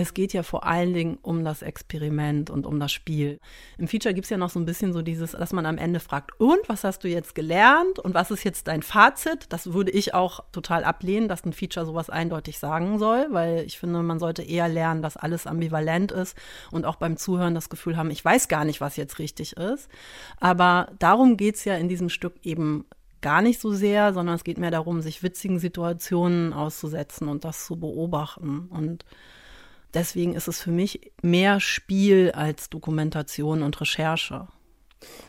es 0.00 0.14
geht 0.14 0.32
ja 0.32 0.42
vor 0.42 0.66
allen 0.66 0.92
Dingen 0.94 1.18
um 1.22 1.44
das 1.44 1.62
Experiment 1.62 2.50
und 2.50 2.66
um 2.66 2.80
das 2.80 2.90
Spiel. 2.92 3.38
Im 3.78 3.88
Feature 3.88 4.14
gibt's 4.14 4.30
ja 4.30 4.36
noch 4.36 4.50
so 4.50 4.58
ein 4.58 4.64
bisschen 4.64 4.92
so 4.92 5.02
dieses, 5.02 5.32
dass 5.32 5.52
man 5.52 5.66
am 5.66 5.78
Ende 5.78 6.00
fragt, 6.00 6.38
und 6.40 6.68
was 6.68 6.84
hast 6.84 7.04
du 7.04 7.08
jetzt 7.08 7.34
gelernt 7.34 7.98
und 7.98 8.14
was 8.14 8.30
ist 8.30 8.44
jetzt 8.44 8.68
dein 8.68 8.82
Fazit? 8.82 9.46
Das 9.50 9.72
würde 9.72 9.90
ich 9.90 10.14
auch 10.14 10.44
total 10.52 10.84
ablehnen, 10.84 11.28
dass 11.28 11.44
ein 11.44 11.52
Feature 11.52 11.86
sowas 11.86 12.10
eindeutig 12.10 12.58
sagen 12.58 12.98
soll, 12.98 13.26
weil 13.30 13.64
ich 13.64 13.78
finde, 13.78 14.02
man 14.02 14.18
sollte 14.18 14.42
eher 14.42 14.68
lernen, 14.68 15.02
dass 15.02 15.16
alles 15.16 15.46
ambivalent 15.46 16.12
ist 16.12 16.36
und 16.70 16.86
auch 16.86 16.96
beim 16.96 17.16
Zuhören 17.16 17.54
das 17.54 17.68
Gefühl 17.68 17.96
haben, 17.96 18.10
ich 18.10 18.24
weiß 18.24 18.48
gar 18.48 18.64
nicht, 18.64 18.80
was 18.80 18.96
jetzt 18.96 19.18
richtig 19.18 19.56
ist. 19.56 19.88
Aber 20.38 20.92
darum 20.98 21.36
geht's 21.36 21.64
ja 21.64 21.74
in 21.76 21.88
diesem 21.88 22.08
Stück 22.08 22.34
eben 22.42 22.86
gar 23.20 23.42
nicht 23.42 23.60
so 23.60 23.72
sehr, 23.72 24.14
sondern 24.14 24.34
es 24.34 24.44
geht 24.44 24.58
mehr 24.58 24.70
darum, 24.70 25.02
sich 25.02 25.22
witzigen 25.22 25.58
Situationen 25.58 26.52
auszusetzen 26.52 27.28
und 27.28 27.44
das 27.44 27.66
zu 27.66 27.76
beobachten. 27.76 28.68
Und 28.70 29.04
deswegen 29.94 30.34
ist 30.34 30.48
es 30.48 30.60
für 30.60 30.70
mich 30.70 31.12
mehr 31.22 31.60
Spiel 31.60 32.32
als 32.32 32.70
Dokumentation 32.70 33.62
und 33.62 33.80
Recherche. 33.80 34.48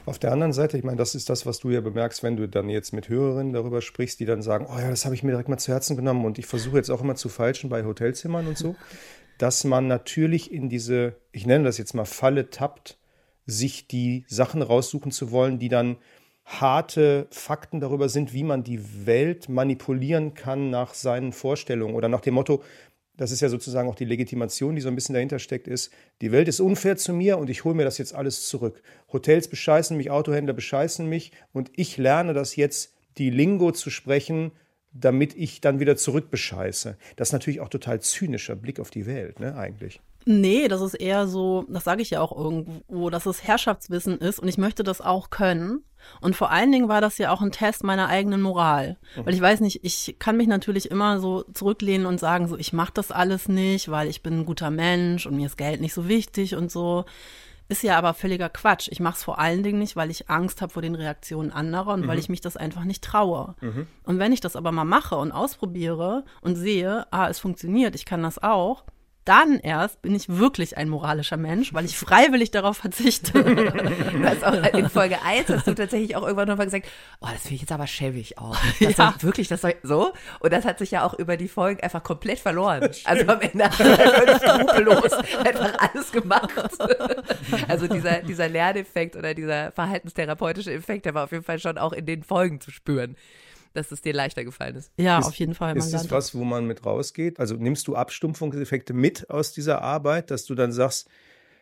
Auf 0.05 0.19
der 0.19 0.31
anderen 0.31 0.51
Seite, 0.51 0.77
ich 0.77 0.83
meine, 0.83 0.97
das 0.97 1.15
ist 1.15 1.29
das, 1.29 1.45
was 1.45 1.59
du 1.59 1.69
ja 1.69 1.79
bemerkst, 1.79 2.23
wenn 2.23 2.35
du 2.35 2.47
dann 2.47 2.67
jetzt 2.69 2.91
mit 2.91 3.07
Hörerinnen 3.07 3.53
darüber 3.53 3.81
sprichst, 3.81 4.19
die 4.19 4.25
dann 4.25 4.41
sagen, 4.41 4.67
oh 4.69 4.77
ja, 4.77 4.89
das 4.89 5.05
habe 5.05 5.15
ich 5.15 5.23
mir 5.23 5.31
direkt 5.31 5.47
mal 5.47 5.57
zu 5.57 5.71
Herzen 5.71 5.95
genommen 5.95 6.25
und 6.25 6.37
ich 6.39 6.45
versuche 6.45 6.77
jetzt 6.77 6.89
auch 6.89 7.01
immer 7.01 7.15
zu 7.15 7.29
falschen 7.29 7.69
bei 7.69 7.85
Hotelzimmern 7.85 8.47
und 8.47 8.57
so, 8.57 8.75
dass 9.37 9.63
man 9.63 9.87
natürlich 9.87 10.51
in 10.51 10.69
diese, 10.69 11.15
ich 11.31 11.45
nenne 11.45 11.63
das 11.63 11.77
jetzt 11.77 11.93
mal 11.93 12.05
Falle 12.05 12.49
tappt, 12.49 12.97
sich 13.45 13.87
die 13.87 14.25
Sachen 14.27 14.61
raussuchen 14.61 15.11
zu 15.11 15.31
wollen, 15.31 15.57
die 15.57 15.69
dann 15.69 15.97
harte 16.43 17.27
Fakten 17.31 17.79
darüber 17.79 18.09
sind, 18.09 18.33
wie 18.33 18.43
man 18.43 18.63
die 18.63 19.05
Welt 19.05 19.47
manipulieren 19.47 20.33
kann 20.33 20.69
nach 20.69 20.93
seinen 20.93 21.31
Vorstellungen 21.31 21.95
oder 21.95 22.09
nach 22.09 22.21
dem 22.21 22.33
Motto, 22.33 22.61
das 23.21 23.31
ist 23.31 23.41
ja 23.41 23.49
sozusagen 23.49 23.87
auch 23.87 23.93
die 23.93 24.05
Legitimation, 24.05 24.73
die 24.73 24.81
so 24.81 24.87
ein 24.87 24.95
bisschen 24.95 25.13
dahinter 25.13 25.37
steckt, 25.37 25.67
ist, 25.67 25.93
die 26.21 26.31
Welt 26.31 26.47
ist 26.47 26.59
unfair 26.59 26.97
zu 26.97 27.13
mir 27.13 27.37
und 27.37 27.51
ich 27.51 27.63
hole 27.63 27.75
mir 27.75 27.83
das 27.83 27.99
jetzt 27.99 28.15
alles 28.15 28.47
zurück. 28.47 28.81
Hotels 29.13 29.47
bescheißen 29.47 29.95
mich, 29.95 30.09
Autohändler 30.09 30.55
bescheißen 30.55 31.05
mich 31.07 31.31
und 31.53 31.69
ich 31.75 31.97
lerne 31.97 32.33
das 32.33 32.55
jetzt, 32.55 32.95
die 33.19 33.29
Lingo 33.29 33.73
zu 33.73 33.91
sprechen, 33.91 34.53
damit 34.91 35.35
ich 35.35 35.61
dann 35.61 35.79
wieder 35.79 35.95
zurückbescheiße. 35.97 36.97
Das 37.15 37.27
ist 37.27 37.33
natürlich 37.33 37.59
auch 37.59 37.69
total 37.69 38.01
zynischer 38.01 38.55
Blick 38.55 38.79
auf 38.79 38.89
die 38.89 39.05
Welt, 39.05 39.39
ne, 39.39 39.55
eigentlich. 39.55 40.01
Nee, 40.25 40.67
das 40.67 40.81
ist 40.81 40.93
eher 40.93 41.27
so, 41.27 41.65
das 41.69 41.83
sage 41.83 42.01
ich 42.01 42.11
ja 42.11 42.21
auch 42.21 42.35
irgendwo, 42.35 43.09
dass 43.09 43.25
es 43.25 43.43
Herrschaftswissen 43.43 44.17
ist 44.19 44.39
und 44.39 44.47
ich 44.47 44.57
möchte 44.57 44.83
das 44.83 45.01
auch 45.01 45.29
können. 45.29 45.83
Und 46.19 46.35
vor 46.35 46.49
allen 46.51 46.71
Dingen 46.71 46.87
war 46.89 46.99
das 47.01 47.17
ja 47.19 47.31
auch 47.31 47.41
ein 47.41 47.51
Test 47.51 47.83
meiner 47.83 48.07
eigenen 48.07 48.41
Moral. 48.41 48.97
Weil 49.23 49.33
ich 49.35 49.41
weiß 49.41 49.59
nicht, 49.61 49.83
ich 49.83 50.15
kann 50.17 50.35
mich 50.37 50.47
natürlich 50.47 50.89
immer 50.89 51.19
so 51.19 51.43
zurücklehnen 51.53 52.07
und 52.07 52.19
sagen, 52.19 52.47
so, 52.47 52.57
ich 52.57 52.73
mache 52.73 52.93
das 52.93 53.11
alles 53.11 53.47
nicht, 53.47 53.89
weil 53.89 54.07
ich 54.07 54.23
bin 54.23 54.39
ein 54.39 54.45
guter 54.45 54.71
Mensch 54.71 55.27
und 55.27 55.35
mir 55.35 55.45
ist 55.45 55.57
Geld 55.57 55.79
nicht 55.79 55.93
so 55.93 56.07
wichtig 56.07 56.55
und 56.55 56.71
so. 56.71 57.05
Ist 57.69 57.83
ja 57.83 57.97
aber 57.97 58.13
völliger 58.13 58.49
Quatsch. 58.49 58.89
Ich 58.91 58.99
mache 58.99 59.15
es 59.15 59.23
vor 59.23 59.39
allen 59.39 59.63
Dingen 59.63 59.79
nicht, 59.79 59.95
weil 59.95 60.09
ich 60.11 60.29
Angst 60.29 60.61
habe 60.61 60.73
vor 60.73 60.81
den 60.81 60.95
Reaktionen 60.95 61.51
anderer 61.51 61.93
und 61.93 62.01
Mhm. 62.01 62.07
weil 62.07 62.19
ich 62.19 62.27
mich 62.29 62.41
das 62.41 62.57
einfach 62.57 62.83
nicht 62.83 63.03
traue. 63.03 63.55
Und 64.03 64.19
wenn 64.19 64.33
ich 64.33 64.41
das 64.41 64.55
aber 64.55 64.71
mal 64.71 64.83
mache 64.83 65.15
und 65.17 65.31
ausprobiere 65.31 66.25
und 66.41 66.55
sehe, 66.55 67.05
ah, 67.11 67.29
es 67.29 67.39
funktioniert, 67.39 67.95
ich 67.95 68.05
kann 68.05 68.23
das 68.23 68.41
auch, 68.41 68.83
dann 69.25 69.59
erst 69.59 70.01
bin 70.01 70.15
ich 70.15 70.27
wirklich 70.29 70.77
ein 70.77 70.89
moralischer 70.89 71.37
Mensch, 71.37 71.73
weil 71.73 71.85
ich 71.85 71.97
freiwillig 71.97 72.51
darauf 72.51 72.77
verzichte. 72.77 73.31
Du 74.11 74.23
hast 74.27 74.43
auch 74.43 74.53
in 74.73 74.89
Folge 74.89 75.21
1 75.23 75.49
hast 75.49 75.67
du 75.67 75.73
tatsächlich 75.75 76.15
auch 76.15 76.23
irgendwann 76.23 76.47
nochmal 76.47 76.65
gesagt, 76.65 76.87
oh, 77.21 77.27
das 77.31 77.41
finde 77.43 77.55
ich 77.55 77.61
jetzt 77.61 77.71
aber 77.71 77.87
schäbig 77.87 78.37
auch. 78.37 78.57
Das 78.79 78.97
Ja. 78.97 79.11
soll 79.19 79.23
wirklich, 79.27 79.47
das 79.47 79.61
soll 79.61 79.75
so. 79.83 80.11
Und 80.39 80.53
das 80.53 80.65
hat 80.65 80.79
sich 80.79 80.91
ja 80.91 81.03
auch 81.05 81.13
über 81.13 81.37
die 81.37 81.47
Folgen 81.47 81.81
einfach 81.81 82.03
komplett 82.03 82.39
verloren. 82.39 82.89
Also 83.05 83.27
am 83.27 83.41
Ende 83.41 83.69
skrupellos 83.71 85.11
einfach 85.43 85.73
alles 85.79 86.11
gemacht. 86.11 86.49
Also 87.67 87.87
dieser, 87.87 88.21
dieser 88.21 88.49
Lerneffekt 88.49 89.15
oder 89.15 89.33
dieser 89.33 89.71
verhaltenstherapeutische 89.71 90.71
Effekt, 90.73 91.05
der 91.05 91.13
war 91.13 91.25
auf 91.25 91.31
jeden 91.31 91.43
Fall 91.43 91.59
schon 91.59 91.77
auch 91.77 91.93
in 91.93 92.05
den 92.05 92.23
Folgen 92.23 92.59
zu 92.61 92.71
spüren, 92.71 93.15
dass 93.73 93.91
es 93.91 94.01
dir 94.01 94.13
leichter 94.13 94.43
gefallen 94.43 94.75
ist. 94.75 94.91
ja, 94.97 95.19
Ist- 95.19 95.27
auf 95.27 95.35
jeden 95.35 95.55
Fall. 95.55 95.77
Ist 95.77 95.93
das 95.93 96.11
was, 96.11 96.35
wo 96.35 96.43
man 96.43 96.65
mit 96.65 96.85
rausgeht? 96.85 97.39
Also 97.39 97.55
nimmst 97.55 97.87
du 97.87 97.95
Abstumpfungseffekte 97.95 98.93
mit 98.93 99.29
aus 99.29 99.53
dieser 99.53 99.81
Arbeit, 99.81 100.31
dass 100.31 100.45
du 100.45 100.55
dann 100.55 100.71
sagst, 100.71 101.09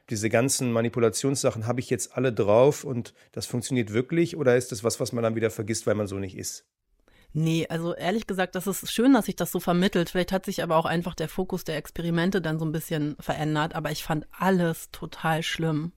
diese 0.10 0.30
ganzen 0.30 0.72
Manipulationssachen 0.72 1.68
habe 1.68 1.80
ich 1.82 1.90
jetzt 1.90 2.18
alle 2.18 2.34
drauf 2.34 2.84
und 2.84 3.14
das 3.32 3.46
funktioniert 3.46 3.94
wirklich? 3.94 4.36
Oder 4.38 4.58
ist 4.58 4.72
das 4.72 4.84
was, 4.84 5.00
was 5.00 5.12
man 5.12 5.24
dann 5.24 5.36
wieder 5.36 5.52
vergisst, 5.52 5.86
weil 5.86 5.96
man 5.96 6.08
so 6.08 6.18
nicht 6.18 6.36
ist? 6.38 6.66
Nee, 7.32 7.68
also 7.70 7.94
ehrlich 7.94 8.26
gesagt, 8.26 8.56
das 8.56 8.66
ist 8.66 8.92
schön, 8.92 9.14
dass 9.14 9.26
sich 9.28 9.36
das 9.36 9.52
so 9.52 9.60
vermittelt. 9.60 10.10
Vielleicht 10.10 10.32
hat 10.32 10.46
sich 10.46 10.64
aber 10.64 10.78
auch 10.78 10.86
einfach 10.88 11.14
der 11.14 11.30
Fokus 11.30 11.64
der 11.64 11.78
Experimente 11.78 12.42
dann 12.42 12.58
so 12.58 12.66
ein 12.66 12.72
bisschen 12.72 13.16
verändert. 13.20 13.76
Aber 13.76 13.92
ich 13.92 14.04
fand 14.04 14.26
alles 14.32 14.90
total 14.92 15.44
schlimm. 15.44 15.92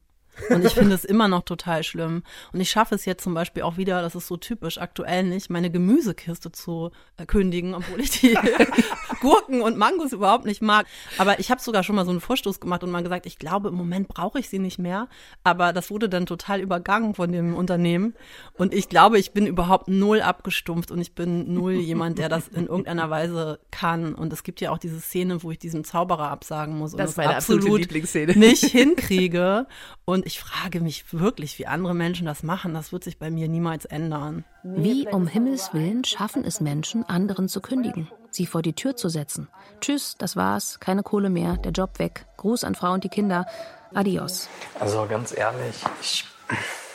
Und 0.50 0.64
ich 0.64 0.72
finde 0.72 0.94
es 0.94 1.04
immer 1.04 1.28
noch 1.28 1.42
total 1.42 1.82
schlimm. 1.82 2.22
Und 2.52 2.60
ich 2.60 2.70
schaffe 2.70 2.94
es 2.94 3.04
jetzt 3.04 3.22
zum 3.22 3.34
Beispiel 3.34 3.62
auch 3.62 3.76
wieder, 3.76 4.00
das 4.02 4.14
ist 4.14 4.28
so 4.28 4.36
typisch 4.36 4.78
aktuell 4.78 5.24
nicht, 5.24 5.50
meine 5.50 5.70
Gemüsekiste 5.70 6.50
zu 6.52 6.90
äh, 7.16 7.26
kündigen, 7.26 7.74
obwohl 7.74 8.00
ich 8.00 8.10
die 8.20 8.36
Gurken 9.20 9.60
und 9.62 9.76
Mangos 9.76 10.12
überhaupt 10.12 10.44
nicht 10.44 10.62
mag. 10.62 10.86
Aber 11.18 11.38
ich 11.38 11.50
habe 11.50 11.60
sogar 11.60 11.82
schon 11.82 11.96
mal 11.96 12.04
so 12.04 12.10
einen 12.10 12.20
Vorstoß 12.20 12.60
gemacht 12.60 12.82
und 12.82 12.90
mal 12.90 13.02
gesagt, 13.02 13.26
ich 13.26 13.38
glaube, 13.38 13.68
im 13.68 13.74
Moment 13.74 14.08
brauche 14.08 14.38
ich 14.38 14.48
sie 14.48 14.58
nicht 14.58 14.78
mehr. 14.78 15.08
Aber 15.44 15.72
das 15.72 15.90
wurde 15.90 16.08
dann 16.08 16.26
total 16.26 16.60
übergangen 16.60 17.14
von 17.14 17.30
dem 17.30 17.54
Unternehmen. 17.54 18.14
Und 18.54 18.74
ich 18.74 18.88
glaube, 18.88 19.18
ich 19.18 19.32
bin 19.32 19.46
überhaupt 19.46 19.88
null 19.88 20.20
abgestumpft 20.22 20.90
und 20.90 21.00
ich 21.00 21.14
bin 21.14 21.52
null 21.52 21.74
jemand, 21.74 22.18
der 22.18 22.28
das 22.28 22.48
in 22.48 22.66
irgendeiner 22.66 23.10
Weise 23.10 23.60
kann. 23.70 24.14
Und 24.14 24.32
es 24.32 24.42
gibt 24.42 24.60
ja 24.60 24.70
auch 24.70 24.78
diese 24.78 25.00
Szene, 25.00 25.42
wo 25.42 25.50
ich 25.50 25.58
diesem 25.58 25.84
Zauberer 25.84 26.30
absagen 26.30 26.76
muss. 26.78 26.92
Und 26.92 26.98
Das 26.98 27.18
absolute 27.18 27.36
absolut 27.36 27.80
Lieblingsszene. 27.80 28.36
nicht 28.36 28.64
hinkriege. 28.64 29.66
Und 30.04 30.22
ich 30.25 30.41
frage 30.41 30.81
mich 30.81 31.12
wirklich, 31.12 31.59
wie 31.59 31.67
andere 31.67 31.95
Menschen 31.95 32.26
das 32.26 32.43
machen. 32.43 32.75
Das 32.75 32.93
wird 32.93 33.05
sich 33.05 33.19
bei 33.19 33.31
mir 33.31 33.49
niemals 33.49 33.85
ändern. 33.85 34.45
Wie 34.62 35.09
um 35.09 35.26
Himmels 35.26 35.73
Willen 35.75 36.05
schaffen 36.05 36.45
es 36.45 36.61
Menschen, 36.61 37.05
anderen 37.05 37.49
zu 37.49 37.61
kündigen, 37.61 38.09
sie 38.31 38.47
vor 38.47 38.62
die 38.62 38.75
Tür 38.75 38.97
zu 38.97 39.09
setzen. 39.09 39.49
Tschüss, 39.81 40.17
das 40.17 40.37
war's, 40.37 40.81
keine 40.81 41.02
Kohle 41.02 41.31
mehr, 41.31 41.57
der 41.57 41.73
Job 41.73 41.99
weg. 41.99 42.26
Gruß 42.37 42.64
an 42.64 42.75
Frau 42.75 42.93
und 42.93 43.05
die 43.05 43.09
Kinder. 43.09 43.47
Adios. 43.95 44.49
Also 44.81 45.07
ganz 45.07 45.37
ehrlich, 45.37 45.85
ich, 46.00 46.25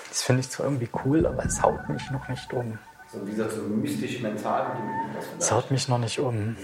das 0.10 0.24
finde 0.24 0.42
ich 0.42 0.50
zwar 0.50 0.66
irgendwie 0.66 0.90
cool, 1.06 1.26
aber 1.26 1.46
es 1.46 1.62
haut 1.62 1.88
mich 1.90 2.10
noch 2.12 2.28
nicht 2.28 2.52
um. 2.54 2.80
So 3.12 3.20
dieser 3.26 3.50
so 3.50 3.62
mystisch 3.62 4.20
mental. 4.22 4.78
Es 5.40 5.52
haut 5.52 5.72
mich 5.72 5.88
noch 5.88 6.00
nicht 6.00 6.20
um. 6.20 6.58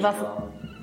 Was, 0.00 0.14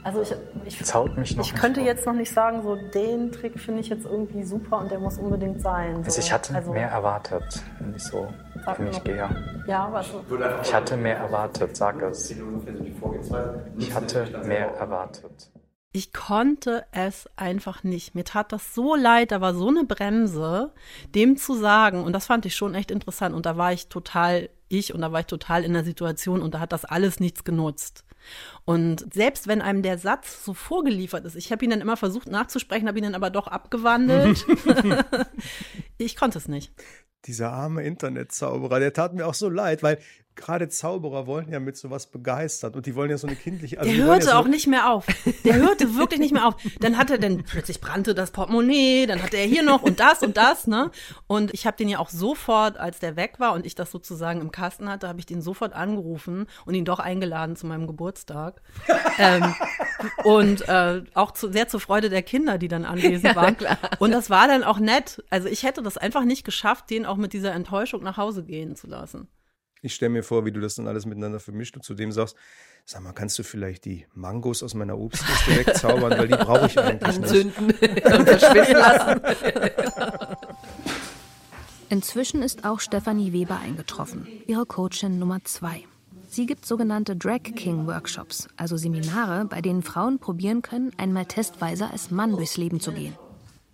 also 0.04 0.22
ich, 0.22 0.32
ich, 0.66 0.82
ich 0.82 1.38
nicht 1.38 1.56
könnte 1.56 1.80
um. 1.80 1.86
jetzt 1.86 2.06
noch 2.06 2.14
nicht 2.14 2.32
sagen, 2.32 2.62
so 2.62 2.76
den 2.76 3.32
Trick 3.32 3.60
finde 3.60 3.82
ich 3.82 3.90
jetzt 3.90 4.06
irgendwie 4.06 4.44
super 4.44 4.80
und 4.80 4.92
der 4.92 5.00
muss 5.00 5.18
unbedingt 5.18 5.62
sein. 5.62 5.96
So. 5.98 6.04
Also 6.04 6.20
ich 6.20 6.34
hatte 6.34 6.56
also, 6.56 6.74
mehr 6.74 6.90
erwartet, 6.90 7.64
wenn 7.80 7.96
ich 7.96 8.04
so 8.04 8.28
Sag 8.66 8.76
für 8.76 8.84
mich 8.84 8.98
noch. 8.98 9.04
gehe. 9.04 9.30
Ja, 9.68 9.90
was? 9.92 10.08
Ich 10.64 10.74
hatte 10.74 10.98
mehr 10.98 11.18
erwartet, 11.18 11.76
sag 11.76 12.02
es. 12.02 12.32
Ich 13.78 13.94
hatte 13.94 14.26
mehr 14.46 14.72
erwartet. 14.76 15.50
Ich 15.96 16.12
konnte 16.12 16.86
es 16.92 17.30
einfach 17.36 17.84
nicht. 17.84 18.16
Mir 18.16 18.26
tat 18.26 18.52
das 18.52 18.74
so 18.74 18.96
leid, 18.96 19.32
da 19.32 19.42
war 19.42 19.54
so 19.54 19.68
eine 19.70 19.84
Bremse, 19.84 20.74
dem 21.14 21.38
zu 21.38 21.54
sagen. 21.54 22.04
Und 22.04 22.14
das 22.14 22.26
fand 22.26 22.48
ich 22.48 22.56
schon 22.56 22.74
echt 22.74 22.90
interessant. 22.90 23.36
Und 23.36 23.46
da 23.46 23.58
war 23.58 23.74
ich 23.74 23.90
total 23.90 24.50
ich 24.70 24.94
und 24.94 25.02
da 25.02 25.12
war 25.12 25.20
ich 25.20 25.28
total 25.28 25.64
in 25.64 25.74
der 25.74 25.84
Situation 25.84 26.42
und 26.42 26.56
da 26.56 26.60
hat 26.60 26.72
das 26.72 26.84
alles 26.84 27.20
nichts 27.20 27.44
genutzt. 27.44 28.04
Und 28.66 29.14
selbst 29.14 29.48
wenn 29.48 29.62
einem 29.62 29.82
der 29.82 29.98
Satz 29.98 30.46
so 30.46 30.54
vorgeliefert 30.54 31.26
ist, 31.26 31.36
ich 31.36 31.52
habe 31.52 31.64
ihn 31.66 31.72
dann 31.72 31.82
immer 31.82 31.98
versucht 31.98 32.30
nachzusprechen, 32.30 32.88
habe 32.88 32.98
ihn 32.98 33.04
dann 33.04 33.16
aber 33.16 33.30
doch 33.30 33.48
abgewandelt. 33.48 34.46
ich 35.98 36.16
konnte 36.16 36.38
es 36.38 36.48
nicht. 36.48 36.74
Dieser 37.26 37.52
arme 37.52 37.84
Internetzauberer, 37.84 38.80
der 38.80 38.94
tat 38.94 39.14
mir 39.14 39.26
auch 39.26 39.34
so 39.34 39.50
leid, 39.50 39.84
weil 39.84 40.00
gerade 40.36 40.68
Zauberer 40.70 41.28
wollen 41.28 41.50
ja 41.50 41.60
mit 41.60 41.78
sowas 41.78 42.08
begeistern 42.08 42.74
und 42.74 42.86
die 42.86 42.96
wollen 42.96 43.10
ja 43.10 43.18
so 43.18 43.28
eine 43.28 43.36
kindliche. 43.36 43.80
Also 43.80 43.92
Der 43.92 44.04
hörte 44.04 44.26
ja 44.28 44.32
so, 44.34 44.38
auch 44.38 44.48
nicht 44.48 44.68
mehr 44.68 44.90
auf. 44.92 45.06
Der 45.44 45.56
hörte 45.56 45.96
wirklich 45.96 46.20
nicht 46.20 46.34
mehr 46.34 46.48
auf. 46.48 46.56
Dann 46.80 46.98
hatte 46.98 47.20
dann 47.20 47.44
plötzlich 47.44 47.82
brannte 47.82 48.14
das 48.16 48.32
Portemonnaie, 48.32 49.06
dann 49.06 49.22
hatte 49.22 49.38
er 49.38 49.46
hier 49.46 49.64
noch 49.64 49.82
und 49.84 50.00
das 50.00 50.22
und 50.22 50.38
das, 50.38 50.68
ne? 50.68 50.92
Und 51.28 51.54
ich 51.54 51.66
habe 51.66 51.78
den 51.78 51.90
ja 51.90 52.00
auch 52.00 52.10
sofort, 52.10 52.78
als 52.78 53.00
der 53.00 53.16
weg 53.16 53.40
war 53.40 53.54
und 53.54 53.66
ich 53.66 53.76
das 53.76 53.92
sozusagen 53.92 54.42
im 54.42 54.52
Kasten 54.52 54.90
hatte, 54.90 55.08
habe 55.08 55.20
ich 55.20 55.26
den 55.26 55.42
sofort 55.42 55.74
angerufen 55.74 56.48
und 56.66 56.74
ihn 56.74 56.86
doch 56.86 57.00
eingeladen 57.00 57.56
zu 57.56 57.68
meinem 57.68 57.88
Geburtstag. 57.88 58.62
ähm, 59.18 59.54
und 60.24 60.68
äh, 60.68 61.04
auch 61.14 61.32
zu, 61.32 61.52
sehr 61.52 61.68
zur 61.68 61.80
Freude 61.80 62.10
der 62.10 62.24
Kinder, 62.24 62.58
die 62.58 62.68
dann 62.68 62.86
anwesend 62.86 63.24
Ja, 63.34 63.36
waren. 63.36 63.58
klar. 63.58 63.78
Und 64.00 64.12
das 64.12 64.30
war 64.30 64.48
dann 64.48 64.64
auch 64.64 64.80
nett. 64.80 65.24
Also 65.30 65.48
ich 65.48 65.64
hätte 65.64 65.82
das 65.82 65.98
einfach 65.98 66.24
nicht 66.26 66.44
geschafft, 66.44 66.90
den 66.90 67.06
auch 67.06 67.18
mit 67.18 67.34
dieser 67.34 67.54
Enttäuschung 67.54 68.04
nach 68.04 68.18
Hause 68.18 68.44
gehen 68.44 68.76
zu 68.76 68.88
lassen. 68.88 69.28
Ich 69.84 69.94
stelle 69.96 70.12
mir 70.12 70.24
vor, 70.24 70.46
wie 70.46 70.52
du 70.54 70.62
das 70.62 70.76
dann 70.76 70.88
alles 70.88 71.06
miteinander 71.06 71.42
vermischt 71.42 71.76
und 71.76 71.84
zu 71.84 71.94
dem 71.94 72.14
sagst, 72.14 72.38
sag 72.86 73.04
mal, 73.04 73.12
kannst 73.12 73.38
du 73.38 73.44
vielleicht 73.44 73.84
die 73.84 74.08
Mangos 74.14 74.64
aus 74.64 74.74
meiner 74.76 74.98
Obstliste 74.98 75.58
wegzaubern, 75.58 76.18
weil 76.18 76.30
die 76.30 76.36
brauche 76.36 76.68
ich 76.68 76.80
eigentlich 76.80 77.20
nicht. 77.20 77.30
Zünden 77.30 77.66
und 77.66 78.30
verschwinden 78.30 78.74
lassen. 78.78 79.22
Inzwischen 81.90 82.42
ist 82.42 82.64
auch 82.64 82.80
Stefanie 82.80 83.34
Weber 83.34 83.60
eingetroffen, 83.60 84.26
ihre 84.48 84.66
Coachin 84.66 85.20
Nummer 85.20 85.44
zwei. 85.44 85.84
Sie 86.30 86.46
gibt 86.46 86.66
sogenannte 86.66 87.18
Drag 87.18 87.44
King 87.44 87.86
Workshops, 87.86 88.48
also 88.56 88.78
Seminare, 88.78 89.44
bei 89.46 89.62
denen 89.62 89.84
Frauen 89.84 90.18
probieren 90.18 90.62
können, 90.62 90.94
einmal 90.98 91.26
testweise 91.26 91.92
als 91.92 92.10
Mann 92.10 92.32
durchs 92.32 92.56
Leben 92.56 92.80
zu 92.80 92.94
gehen. 92.94 93.16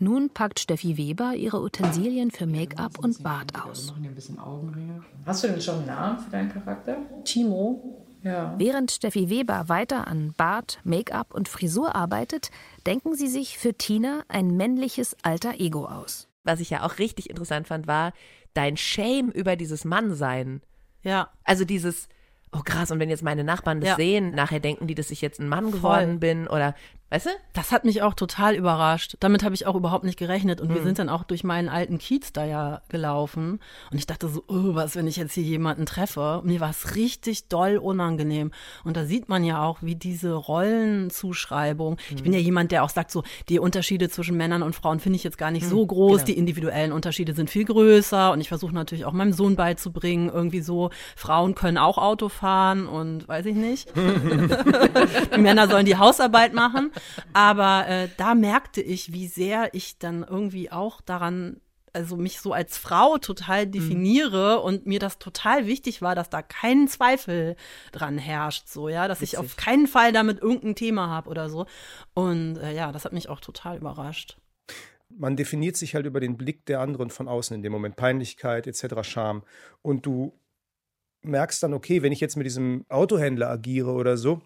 Nun 0.02 0.30
packt 0.30 0.60
Steffi 0.60 0.96
Weber 0.98 1.34
ihre 1.36 1.62
Utensilien 1.62 2.32
für 2.32 2.46
Make-up 2.46 3.00
und 3.00 3.22
Bart 3.22 3.52
aus. 3.62 3.94
Ein 4.02 4.16
bisschen 4.16 4.40
Augenringe. 4.40 5.04
Hast 5.26 5.44
du 5.44 5.50
denn 5.50 5.62
schon 5.62 5.76
einen 5.80 5.88
Namen 5.88 6.20
für 6.20 6.30
deinen 6.32 6.52
Charakter? 6.54 6.98
Timo, 7.26 8.06
Ja. 8.24 8.54
Während 8.58 8.92
Steffi 8.92 9.30
Weber 9.30 9.68
weiter 9.70 10.08
an 10.08 10.34
Bart, 10.38 10.80
Make-up 10.84 11.34
und 11.34 11.48
Frisur 11.50 11.96
arbeitet, 11.96 12.50
denken 12.86 13.16
sie 13.16 13.28
sich 13.28 13.58
für 13.58 13.74
Tina 13.74 14.24
ein 14.30 14.56
männliches 14.58 15.16
alter 15.22 15.60
Ego 15.60 15.86
aus. 15.86 16.28
Was 16.44 16.60
ich 16.62 16.70
ja 16.70 16.86
auch 16.86 16.98
richtig 17.00 17.30
interessant 17.30 17.68
fand, 17.68 17.86
war 17.88 18.14
dein 18.54 18.78
Shame 18.78 19.30
über 19.32 19.56
dieses 19.58 19.84
Mannsein. 19.86 20.62
Ja. 21.04 21.30
Also 21.44 21.64
dieses, 21.66 22.08
oh 22.54 22.60
krass, 22.64 22.92
und 22.92 23.00
wenn 23.00 23.10
jetzt 23.10 23.24
meine 23.24 23.44
Nachbarn 23.46 23.80
das 23.82 23.90
Ja. 23.92 23.96
sehen, 23.98 24.32
nachher 24.34 24.60
denken 24.60 24.88
die, 24.88 24.96
dass 24.96 25.12
ich 25.12 25.22
jetzt 25.22 25.40
ein 25.40 25.48
Mann 25.50 25.66
Voll. 25.72 25.80
geworden 25.80 26.20
bin 26.20 26.48
oder, 26.48 26.74
weißt 27.12 27.26
du? 27.28 27.30
Das 27.54 27.72
hat 27.72 27.86
mich 27.86 28.02
auch 28.02 28.14
total 28.14 28.56
überrascht. 28.56 29.16
Damit 29.20 29.44
habe 29.44 29.56
ich 29.56 29.66
auch 29.68 29.76
überhaupt 29.76 30.04
nicht 30.04 30.18
gerechnet. 30.20 30.62
Und 30.62 30.70
wir 30.74 30.82
Mhm. 30.82 30.86
sind 30.86 31.00
dann 31.00 31.10
auch 31.10 31.24
durch 31.24 31.44
meinen 31.44 31.70
alten 31.70 31.98
Kiez 31.98 32.32
da 32.34 32.46
ja 32.46 32.82
gelaufen. 32.90 33.60
Und 33.92 33.98
ich 33.98 34.06
dachte 34.08 34.28
so, 34.30 34.44
oh, 34.48 34.76
was, 34.76 34.96
wenn 34.96 35.08
ich 35.08 35.18
jetzt 35.18 35.34
hier 35.34 35.44
jemanden 35.44 35.86
treffe? 35.86 36.40
Und 36.40 36.46
mir 36.48 36.60
war 36.60 36.70
es 36.70 36.96
richtig 36.96 37.48
doll 37.48 37.78
unangenehm. 37.78 38.52
Und 38.84 38.96
da 38.98 39.06
sieht 39.06 39.28
man 39.30 39.44
ja 39.44 39.64
auch, 39.64 39.80
wie 39.82 39.96
diese 39.96 40.34
Rollenzuschreibung. 40.34 41.98
Ich 42.10 42.18
Mhm. 42.20 42.24
bin 42.24 42.34
ja 42.34 42.40
jemand, 42.40 42.72
der 42.72 42.84
auch 42.84 42.90
sagt, 42.90 43.12
so, 43.12 43.24
die 43.50 43.60
Unterschiede 43.60 44.10
zwischen 44.10 44.38
Männern 44.38 44.64
und 44.64 44.76
Frauen 44.76 45.00
finde 45.00 45.16
ich 45.18 45.24
jetzt 45.24 45.38
gar 45.38 45.52
nicht 45.52 45.66
so 45.68 45.86
groß. 45.86 46.18
genau. 46.18 46.26
Die 46.26 46.38
individuellen 46.38 46.92
Unterschiede 46.92 47.34
sind 47.34 47.50
viel 47.50 47.66
größer. 47.66 48.32
Und 48.32 48.42
ich 48.42 48.48
versuche 48.50 48.74
natürlich 48.74 49.06
auch 49.06 49.14
meinem 49.14 49.34
Sohn 49.34 49.56
beizubringen, 49.56 50.30
irgendwie 50.30 50.62
so, 50.62 50.90
Frauen 51.16 51.56
können 51.56 51.78
auch 51.78 51.98
Auto 51.98 52.30
fahren 52.30 52.88
und 52.88 53.28
weiß 53.28 53.46
ich 53.48 53.56
nicht. 53.56 53.90
Die 55.36 55.40
Männer 55.40 55.68
sollen 55.68 55.86
die 55.86 55.98
Hausarbeit 55.98 56.54
machen. 56.54 56.92
Aber 57.34 57.88
äh, 57.88 58.10
da 58.18 58.36
merkte 58.36 58.82
ich, 58.82 59.14
wie 59.14 59.28
sehr 59.28 59.74
ich 59.74 59.98
dann 59.98 60.24
irgendwie 60.24 60.72
auch 60.72 61.02
daran, 61.02 61.62
also 61.94 62.18
mich 62.18 62.40
so 62.40 62.54
als 62.54 62.78
Frau 62.78 63.18
total 63.18 63.68
definiere 63.68 64.62
und 64.62 64.86
mir 64.86 65.00
das 65.00 65.20
total 65.20 65.66
wichtig 65.66 66.02
war, 66.02 66.16
dass 66.16 66.30
da 66.30 66.42
kein 66.42 66.88
Zweifel 66.88 67.56
dran 67.92 68.18
herrscht, 68.18 68.68
so, 68.68 68.90
ja, 68.90 69.08
dass 69.08 69.22
ich 69.22 69.38
auf 69.38 69.56
keinen 69.56 69.88
Fall 69.88 70.12
damit 70.12 70.42
irgendein 70.42 70.76
Thema 70.76 71.08
habe 71.10 71.30
oder 71.30 71.50
so. 71.50 71.66
Und 72.14 72.58
äh, 72.58 72.76
ja, 72.76 72.92
das 72.92 73.06
hat 73.06 73.14
mich 73.14 73.30
auch 73.30 73.40
total 73.40 73.78
überrascht. 73.78 74.38
Man 75.10 75.36
definiert 75.36 75.76
sich 75.76 75.96
halt 75.96 76.06
über 76.06 76.20
den 76.20 76.38
Blick 76.38 76.66
der 76.66 76.82
anderen 76.82 77.10
von 77.10 77.28
außen 77.28 77.56
in 77.56 77.64
dem 77.64 77.72
Moment, 77.72 77.96
Peinlichkeit 77.96 78.68
etc., 78.68 79.02
Scham. 79.02 79.44
Und 79.82 80.06
du 80.06 80.40
merkst 81.22 81.62
dann, 81.64 81.74
okay, 81.74 82.02
wenn 82.02 82.12
ich 82.12 82.20
jetzt 82.20 82.38
mit 82.38 82.46
diesem 82.46 82.86
Autohändler 82.90 83.50
agiere 83.50 83.92
oder 83.92 84.18
so, 84.18 84.42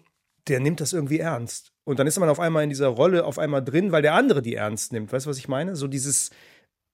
der 0.48 0.60
nimmt 0.60 0.80
das 0.80 0.92
irgendwie 0.92 1.18
ernst. 1.18 1.72
Und 1.84 1.98
dann 1.98 2.06
ist 2.06 2.18
man 2.18 2.28
auf 2.28 2.40
einmal 2.40 2.64
in 2.64 2.70
dieser 2.70 2.88
Rolle 2.88 3.24
auf 3.24 3.38
einmal 3.38 3.62
drin, 3.62 3.92
weil 3.92 4.02
der 4.02 4.14
andere 4.14 4.42
die 4.42 4.54
ernst 4.54 4.92
nimmt. 4.92 5.12
Weißt 5.12 5.26
du, 5.26 5.30
was 5.30 5.38
ich 5.38 5.48
meine? 5.48 5.76
So 5.76 5.86
dieses, 5.86 6.30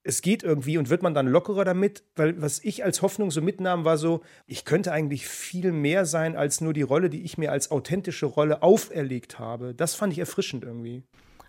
es 0.03 0.23
geht 0.23 0.43
irgendwie 0.43 0.79
und 0.79 0.89
wird 0.91 1.03
man 1.03 1.15
dann 1.15 1.27
lockerer 1.27 1.65
damit? 1.65 2.05
Weil 2.17 2.41
was 2.41 2.63
ich 2.63 2.85
als 2.85 3.03
Hoffnung 3.03 3.31
so 3.31 3.43
mitnahm, 3.43 3.85
war 3.85 3.99
so, 3.99 4.23
ich 4.47 4.65
könnte 4.65 4.93
eigentlich 4.93 5.27
viel 5.29 5.73
mehr 5.73 6.07
sein 6.07 6.37
als 6.37 6.61
nur 6.61 6.73
die 6.73 6.83
Rolle, 6.83 7.11
die 7.11 7.23
ich 7.23 7.39
mir 7.39 7.53
als 7.53 7.71
authentische 7.71 8.27
Rolle 8.27 8.63
auferlegt 8.63 9.39
habe. 9.39 9.75
Das 9.75 9.95
fand 9.95 10.13
ich 10.13 10.19
erfrischend 10.19 10.65
irgendwie. 10.65 11.05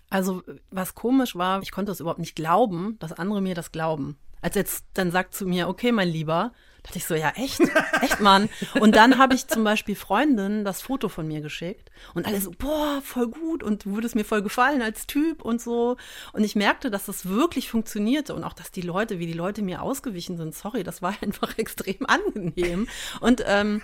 Also, 0.10 0.44
was 0.70 0.94
komisch 0.94 1.36
war, 1.36 1.62
ich 1.62 1.72
konnte 1.72 1.92
es 1.92 2.02
überhaupt 2.02 2.20
nicht 2.20 2.36
glauben, 2.36 2.98
dass 3.00 3.14
andere 3.14 3.42
mir 3.42 3.56
das 3.56 3.72
glauben. 3.72 4.18
Als 4.42 4.56
jetzt 4.56 4.86
dann 4.94 5.12
sagt 5.12 5.34
zu 5.34 5.46
mir, 5.46 5.70
okay, 5.70 5.92
mein 5.92 6.10
Lieber, 6.10 6.52
dachte 6.84 6.98
ich 6.98 7.06
so, 7.06 7.14
ja, 7.14 7.30
echt? 7.36 7.62
Echt, 8.02 8.20
Mann? 8.20 8.50
Und 8.80 8.96
dann 8.96 9.18
habe 9.18 9.36
ich 9.36 9.48
zum 9.48 9.64
Beispiel 9.64 9.96
Freundinnen 9.96 10.66
das 10.66 10.82
Foto 10.82 11.10
von 11.10 11.28
mir 11.28 11.42
geschickt 11.42 11.92
und 12.14 12.26
alle 12.26 12.42
so, 12.42 12.52
boah, 12.52 13.02
voll 13.04 13.28
gut 13.28 13.62
und 13.62 13.86
du 13.86 13.94
würdest 13.94 14.16
mir 14.16 14.26
voll 14.26 14.42
gefallen 14.42 14.82
als 14.82 15.06
Typ 15.06 15.44
und 15.44 15.62
so. 15.62 15.98
Und 16.34 16.44
ich 16.44 16.56
merkte, 16.56 16.90
dass 16.90 17.06
das 17.06 17.28
wirklich 17.28 17.70
funktionierte 17.70 18.34
und 18.34 18.44
auch, 18.44 18.54
dass 18.54 18.72
die 18.72 18.82
Leute, 18.82 19.20
wie 19.20 19.28
die 19.28 19.34
Leute 19.34 19.62
mir 19.62 19.82
ausgewichen 19.82 20.38
sind, 20.38 20.56
sorry, 20.56 20.84
das 20.84 21.02
war 21.02 21.14
einfach 21.22 21.58
extrem 21.58 22.06
angenehm. 22.08 22.88
Und 23.20 23.44
ähm, 23.46 23.82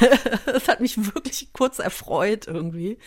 das 0.46 0.68
hat 0.68 0.80
mich 0.80 1.14
wirklich 1.14 1.52
kurz 1.52 1.80
erfreut 1.80 2.46
irgendwie. 2.46 2.98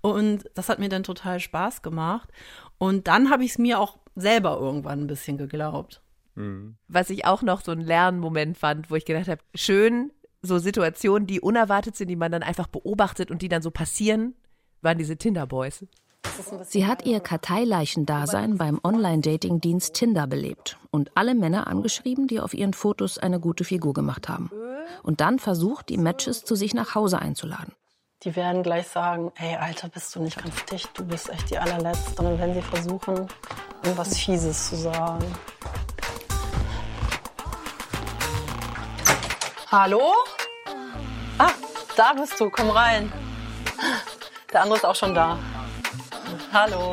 Und 0.00 0.48
das 0.54 0.68
hat 0.68 0.78
mir 0.78 0.88
dann 0.88 1.02
total 1.02 1.38
Spaß 1.40 1.82
gemacht. 1.82 2.30
Und 2.78 3.08
dann 3.08 3.30
habe 3.30 3.44
ich 3.44 3.52
es 3.52 3.58
mir 3.58 3.78
auch 3.78 3.98
selber 4.16 4.58
irgendwann 4.58 5.02
ein 5.02 5.06
bisschen 5.06 5.36
geglaubt. 5.36 6.00
Mhm. 6.34 6.76
Was 6.88 7.10
ich 7.10 7.24
auch 7.24 7.42
noch 7.42 7.62
so 7.62 7.72
ein 7.72 7.80
Lernmoment 7.80 8.56
fand, 8.56 8.90
wo 8.90 8.96
ich 8.96 9.04
gedacht 9.04 9.28
habe, 9.28 9.42
schön, 9.54 10.12
so 10.42 10.58
Situationen, 10.58 11.26
die 11.26 11.40
unerwartet 11.40 11.96
sind, 11.96 12.08
die 12.08 12.16
man 12.16 12.32
dann 12.32 12.42
einfach 12.42 12.66
beobachtet 12.66 13.30
und 13.30 13.42
die 13.42 13.48
dann 13.48 13.62
so 13.62 13.70
passieren, 13.70 14.34
waren 14.82 14.98
diese 14.98 15.16
Tinder-Boys. 15.16 15.84
Sie 16.64 16.86
hat 16.86 17.06
ihr 17.06 17.20
Karteileichendasein 17.20 18.58
beim 18.58 18.78
Online-Dating-Dienst 18.82 19.94
Tinder 19.94 20.26
belebt 20.26 20.78
und 20.90 21.10
alle 21.16 21.34
Männer 21.34 21.66
angeschrieben, 21.66 22.26
die 22.26 22.40
auf 22.40 22.54
ihren 22.54 22.74
Fotos 22.74 23.18
eine 23.18 23.40
gute 23.40 23.64
Figur 23.64 23.94
gemacht 23.94 24.28
haben. 24.28 24.50
Und 25.02 25.20
dann 25.20 25.38
versucht, 25.38 25.88
die 25.88 25.98
Matches 25.98 26.44
zu 26.44 26.54
sich 26.54 26.74
nach 26.74 26.94
Hause 26.94 27.20
einzuladen. 27.20 27.74
Die 28.22 28.36
werden 28.36 28.62
gleich 28.62 28.86
sagen, 28.86 29.32
hey 29.34 29.56
Alter, 29.56 29.88
bist 29.88 30.14
du 30.14 30.20
nicht 30.20 30.42
ganz 30.42 30.64
dicht, 30.66 30.90
du 30.94 31.06
bist 31.06 31.30
echt 31.30 31.50
die 31.50 31.58
allerletzte. 31.58 32.20
Und 32.20 32.24
dann 32.26 32.38
werden 32.38 32.54
sie 32.54 32.62
versuchen, 32.62 33.26
irgendwas 33.82 34.18
Fieses 34.18 34.68
zu 34.68 34.76
sagen. 34.76 35.24
Hallo? 39.72 40.14
Ah, 41.38 41.52
da 41.96 42.12
bist 42.14 42.40
du, 42.40 42.50
komm 42.50 42.70
rein. 42.70 43.12
Der 44.52 44.62
andere 44.62 44.78
ist 44.78 44.84
auch 44.84 44.96
schon 44.96 45.14
da. 45.14 45.38
Hallo. 46.52 46.92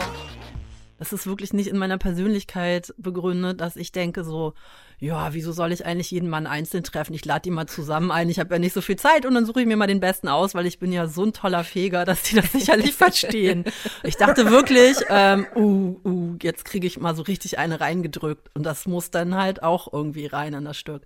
Das 1.00 1.12
ist 1.12 1.26
wirklich 1.26 1.54
nicht 1.54 1.70
in 1.70 1.78
meiner 1.80 1.98
Persönlichkeit 1.98 2.94
begründet, 3.00 3.62
dass 3.62 3.78
ich 3.78 3.92
denke 3.92 4.24
so, 4.24 4.54
ja, 5.00 5.34
wieso 5.34 5.54
soll 5.54 5.72
ich 5.72 5.88
eigentlich 5.88 6.12
jeden 6.12 6.30
Mann 6.30 6.46
einzeln 6.46 6.84
treffen? 6.84 7.16
Ich 7.16 7.26
lade 7.26 7.42
die 7.42 7.52
mal 7.52 7.66
zusammen 7.66 8.12
ein, 8.12 8.30
ich 8.30 8.38
habe 8.38 8.54
ja 8.54 8.60
nicht 8.60 8.74
so 8.74 8.82
viel 8.82 8.96
Zeit 8.96 9.26
und 9.26 9.34
dann 9.34 9.48
suche 9.48 9.62
ich 9.62 9.68
mir 9.68 9.78
mal 9.78 9.88
den 9.88 10.00
Besten 10.00 10.28
aus, 10.28 10.54
weil 10.54 10.68
ich 10.68 10.78
bin 10.78 10.92
ja 10.92 11.08
so 11.08 11.24
ein 11.24 11.34
toller 11.34 11.64
Feger, 11.64 12.06
dass 12.06 12.22
die 12.24 12.36
das 12.36 12.52
sicherlich 12.52 12.94
verstehen. 12.96 13.66
Ich 14.04 14.18
dachte 14.18 14.52
wirklich, 14.52 14.98
ähm, 15.10 15.48
uh, 15.56 16.00
uh, 16.04 16.36
jetzt 16.44 16.64
kriege 16.64 16.86
ich 16.86 17.00
mal 17.00 17.16
so 17.16 17.24
richtig 17.24 17.58
eine 17.58 17.80
reingedrückt 17.80 18.52
und 18.54 18.64
das 18.64 18.86
muss 18.86 19.10
dann 19.10 19.34
halt 19.34 19.64
auch 19.64 19.92
irgendwie 19.92 20.28
rein 20.28 20.54
in 20.54 20.66
das 20.66 20.78
Stück. 20.78 21.02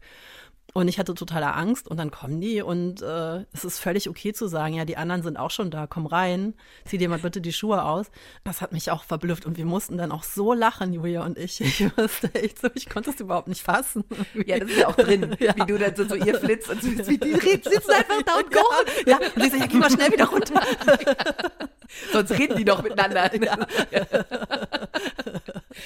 Und 0.73 0.87
ich 0.87 0.99
hatte 0.99 1.13
totale 1.13 1.53
Angst 1.53 1.87
und 1.87 1.97
dann 1.97 2.11
kommen 2.11 2.39
die 2.39 2.61
und 2.61 3.01
äh, 3.01 3.43
es 3.51 3.65
ist 3.65 3.79
völlig 3.79 4.09
okay 4.09 4.31
zu 4.31 4.47
sagen, 4.47 4.73
ja, 4.73 4.85
die 4.85 4.95
anderen 4.95 5.21
sind 5.21 5.37
auch 5.37 5.51
schon 5.51 5.69
da, 5.69 5.85
komm 5.85 6.05
rein, 6.05 6.53
zieh 6.85 6.97
dir 6.97 7.09
mal 7.09 7.19
bitte 7.19 7.41
die 7.41 7.51
Schuhe 7.51 7.83
aus. 7.83 8.07
Das 8.45 8.61
hat 8.61 8.71
mich 8.71 8.89
auch 8.89 9.03
verblüfft 9.03 9.45
und 9.45 9.57
wir 9.57 9.65
mussten 9.65 9.97
dann 9.97 10.11
auch 10.11 10.23
so 10.23 10.53
lachen, 10.53 10.93
Julia 10.93 11.25
und 11.25 11.37
ich. 11.37 11.59
Ich 11.59 11.97
wusste 11.97 12.33
echt 12.35 12.59
so, 12.59 12.69
ich 12.73 12.89
konnte 12.89 13.09
es 13.09 13.19
überhaupt 13.19 13.47
nicht 13.47 13.63
fassen. 13.63 14.03
Ja, 14.45 14.59
das 14.59 14.69
ist 14.69 14.79
ja 14.79 14.87
auch 14.87 14.95
drin, 14.95 15.35
ja. 15.39 15.55
wie 15.55 15.65
du 15.65 15.77
dann 15.77 15.95
so 15.95 16.05
zu 16.05 16.15
ihr 16.15 16.39
flitzt 16.39 16.69
und 16.69 16.81
so, 16.81 16.89
wie 17.07 17.17
die 17.17 17.33
sitzen 17.33 17.91
einfach 17.91 18.21
da 18.23 18.37
und 18.37 18.51
kochen. 18.51 18.85
Ja, 19.05 19.17
und 19.17 19.43
sie 19.43 19.49
so, 19.49 19.57
ja, 19.57 19.65
geh 19.65 19.77
mal 19.77 19.91
schnell 19.91 20.11
wieder 20.11 20.25
runter. 20.25 20.61
Sonst 22.13 22.31
reden 22.31 22.57
die 22.57 22.65
doch 22.65 22.81
miteinander. 22.81 23.29
Ja. 23.43 23.57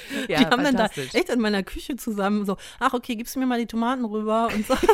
ja 0.28 0.40
die 0.40 0.46
haben 0.46 0.64
dann 0.64 0.76
da 0.76 0.90
echt 1.14 1.30
in 1.30 1.40
meiner 1.40 1.64
Küche 1.64 1.96
zusammen 1.96 2.46
so, 2.46 2.58
ach 2.80 2.94
okay, 2.94 3.16
gibst 3.16 3.36
du 3.36 3.40
mir 3.40 3.46
mal 3.46 3.60
die 3.60 3.68
Tomaten 3.68 4.06
rüber 4.06 4.50
und 4.54 4.66
so. 4.68 4.74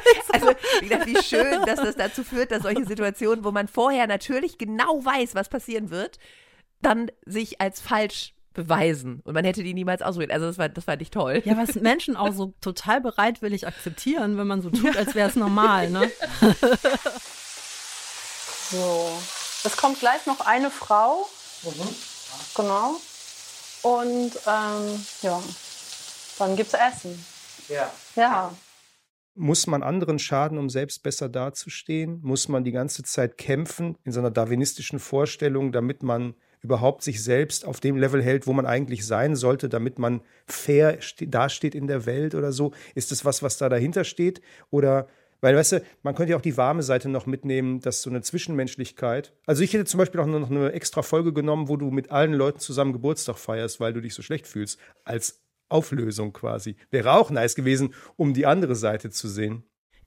also, 0.32 0.48
wie 0.80 1.22
schön, 1.22 1.64
dass 1.66 1.80
das 1.80 1.96
dazu 1.96 2.24
führt, 2.24 2.50
dass 2.50 2.62
solche 2.62 2.84
Situationen, 2.84 3.44
wo 3.44 3.50
man 3.50 3.68
vorher 3.68 4.06
natürlich 4.06 4.58
genau 4.58 5.04
weiß, 5.04 5.34
was 5.34 5.48
passieren 5.48 5.90
wird, 5.90 6.18
dann 6.80 7.10
sich 7.26 7.60
als 7.60 7.80
falsch 7.80 8.34
beweisen. 8.52 9.20
Und 9.24 9.34
man 9.34 9.44
hätte 9.44 9.62
die 9.62 9.74
niemals 9.74 10.02
ausprobiert. 10.02 10.32
Also 10.32 10.46
das 10.46 10.58
war, 10.58 10.68
das 10.68 10.84
fand 10.84 11.00
ich 11.02 11.10
toll. 11.10 11.42
Ja, 11.44 11.56
was 11.56 11.74
Menschen 11.76 12.16
auch 12.16 12.32
so 12.32 12.52
total 12.60 13.00
bereitwillig 13.00 13.66
akzeptieren, 13.66 14.36
wenn 14.36 14.46
man 14.46 14.60
so 14.60 14.70
tut, 14.70 14.96
als 14.96 15.14
wäre 15.14 15.28
es 15.28 15.36
normal, 15.36 15.90
ne? 15.90 16.10
So. 18.70 19.12
Es 19.64 19.76
kommt 19.76 20.00
gleich 20.00 20.26
noch 20.26 20.40
eine 20.40 20.70
Frau. 20.70 21.28
Mhm. 21.62 21.88
Genau. 22.56 23.00
Und 23.82 24.32
ähm, 24.46 25.06
ja, 25.22 25.42
dann 26.38 26.56
gibt's 26.56 26.74
Essen. 26.74 27.24
Ja. 27.68 27.90
Ja. 28.16 28.54
Muss 29.34 29.66
man 29.66 29.82
anderen 29.82 30.18
schaden, 30.18 30.58
um 30.58 30.68
selbst 30.68 31.02
besser 31.02 31.28
dazustehen? 31.28 32.20
Muss 32.22 32.48
man 32.48 32.64
die 32.64 32.72
ganze 32.72 33.02
Zeit 33.02 33.38
kämpfen 33.38 33.96
in 34.04 34.12
so 34.12 34.20
einer 34.20 34.30
darwinistischen 34.30 34.98
Vorstellung, 34.98 35.72
damit 35.72 36.02
man 36.02 36.34
überhaupt 36.60 37.02
sich 37.02 37.22
selbst 37.24 37.64
auf 37.64 37.80
dem 37.80 37.96
Level 37.96 38.22
hält, 38.22 38.46
wo 38.46 38.52
man 38.52 38.66
eigentlich 38.66 39.04
sein 39.04 39.34
sollte, 39.34 39.68
damit 39.68 39.98
man 39.98 40.20
fair 40.46 40.98
dasteht 41.20 41.74
in 41.74 41.88
der 41.88 42.06
Welt 42.06 42.34
oder 42.34 42.52
so? 42.52 42.72
Ist 42.94 43.10
das 43.10 43.24
was, 43.24 43.42
was 43.42 43.56
da 43.58 43.68
dahinter 43.68 44.04
steht? 44.04 44.40
Oder 44.70 45.08
weil, 45.42 45.56
weißt 45.56 45.72
du, 45.72 45.82
man 46.02 46.14
könnte 46.14 46.30
ja 46.30 46.38
auch 46.38 46.42
die 46.42 46.56
warme 46.56 46.82
Seite 46.82 47.08
noch 47.08 47.26
mitnehmen, 47.26 47.80
dass 47.80 48.00
so 48.00 48.08
eine 48.08 48.22
Zwischenmenschlichkeit. 48.22 49.34
Also 49.44 49.62
ich 49.62 49.74
hätte 49.74 49.84
zum 49.84 49.98
Beispiel 49.98 50.20
auch 50.20 50.26
noch 50.26 50.50
eine 50.50 50.72
extra 50.72 51.02
Folge 51.02 51.32
genommen, 51.34 51.68
wo 51.68 51.76
du 51.76 51.90
mit 51.90 52.10
allen 52.10 52.32
Leuten 52.32 52.60
zusammen 52.60 52.92
Geburtstag 52.92 53.36
feierst, 53.36 53.80
weil 53.80 53.92
du 53.92 54.00
dich 54.00 54.14
so 54.14 54.22
schlecht 54.22 54.46
fühlst. 54.46 54.78
Als 55.04 55.42
Auflösung 55.68 56.32
quasi. 56.32 56.76
Wäre 56.90 57.12
auch 57.12 57.30
nice 57.30 57.54
gewesen, 57.54 57.94
um 58.16 58.34
die 58.34 58.46
andere 58.46 58.76
Seite 58.76 59.10
zu 59.10 59.28
sehen. 59.28 59.64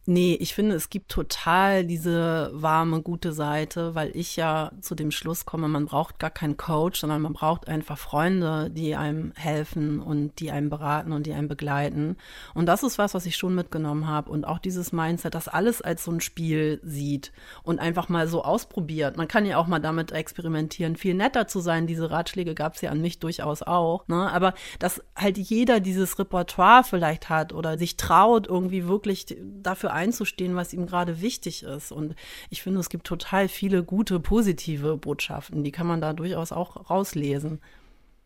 Nee, 0.08 0.38
ich 0.39 0.54
finde, 0.54 0.76
es 0.76 0.91
gibt 0.91 1.10
total 1.10 1.84
diese 1.84 2.52
warme, 2.54 3.02
gute 3.02 3.34
Seite, 3.34 3.96
weil 3.96 4.15
ich 4.15 4.36
ja 4.36 4.72
zu 4.80 4.94
dem 4.94 5.10
Schluss 5.10 5.48
komme, 5.48 5.68
man 5.68 5.88
braucht 5.88 6.20
gar 6.20 6.30
keinen 6.30 6.58
Coach, 6.58 7.00
sondern 7.00 7.24
man 7.24 7.34
braucht 7.34 7.68
einfach 7.68 7.98
Freunde, 7.98 8.70
die 8.70 8.96
einem 8.96 9.34
helfen 9.36 10.00
und 10.00 10.39
die 10.39 10.52
einem 10.52 10.70
beraten 10.70 11.12
und 11.12 11.26
die 11.26 11.34
einem 11.34 11.48
begleiten. 11.48 12.18
Und 12.54 12.68
das 12.68 12.84
ist 12.84 13.00
was, 13.00 13.15
was 13.15 13.26
ich 13.26 13.36
schon 13.36 13.56
mitgenommen 13.56 14.08
habe. 14.08 14.30
Und 14.30 14.46
auch 14.46 14.60
dieses 14.60 14.91
Mindset, 14.91 15.34
das 15.34 15.48
alles 15.48 15.82
als 15.82 16.04
so 16.04 16.12
ein 16.12 16.22
Spiel 16.22 16.80
sieht 16.84 17.32
und 17.63 17.80
einfach 17.80 18.08
mal 18.08 18.28
so 18.28 18.44
ausprobiert. 18.44 19.18
Man 19.18 19.28
kann 19.28 19.48
ja 19.48 19.58
auch 19.58 19.65
mal 19.65 19.80
damit 19.80 20.12
experimentieren, 20.12 20.98
viel 20.98 21.15
netter 21.15 21.48
zu 21.48 21.62
sein. 21.62 21.88
Diese 21.88 22.12
Ratschläge 22.12 22.54
gab 22.54 22.76
es 22.76 22.82
ja 22.82 22.91
an 22.91 23.02
mich 23.02 23.18
durchaus 23.18 23.63
auch. 23.63 24.08
Ne? 24.08 24.32
Aber 24.32 24.54
dass 24.78 25.02
halt 25.15 25.39
jeder 25.39 25.80
dieses 25.80 26.20
Repertoire 26.20 26.84
vielleicht 26.84 27.30
hat 27.30 27.54
oder 27.54 27.80
sich 27.80 27.98
traut, 27.98 28.46
irgendwie 28.46 28.88
wirklich 28.88 29.36
dafür 29.63 29.94
einzustehen, 29.95 30.55
was 30.55 30.73
ihm 30.73 30.86
gerade 30.86 31.21
wichtig 31.21 31.63
ist. 31.63 31.91
Und 31.91 32.15
ich 32.49 32.62
finde, 32.62 32.79
es 32.79 32.89
gibt 32.89 33.08
total 33.08 33.47
viele 33.47 33.84
gute, 33.84 34.19
positive 34.19 34.97
Botschaften. 34.97 35.63
Die 35.63 35.71
kann 35.71 35.88
man 35.88 36.01
da 36.01 36.13
durchaus 36.13 36.51
auch 36.51 36.89
rauslesen. 36.89 37.60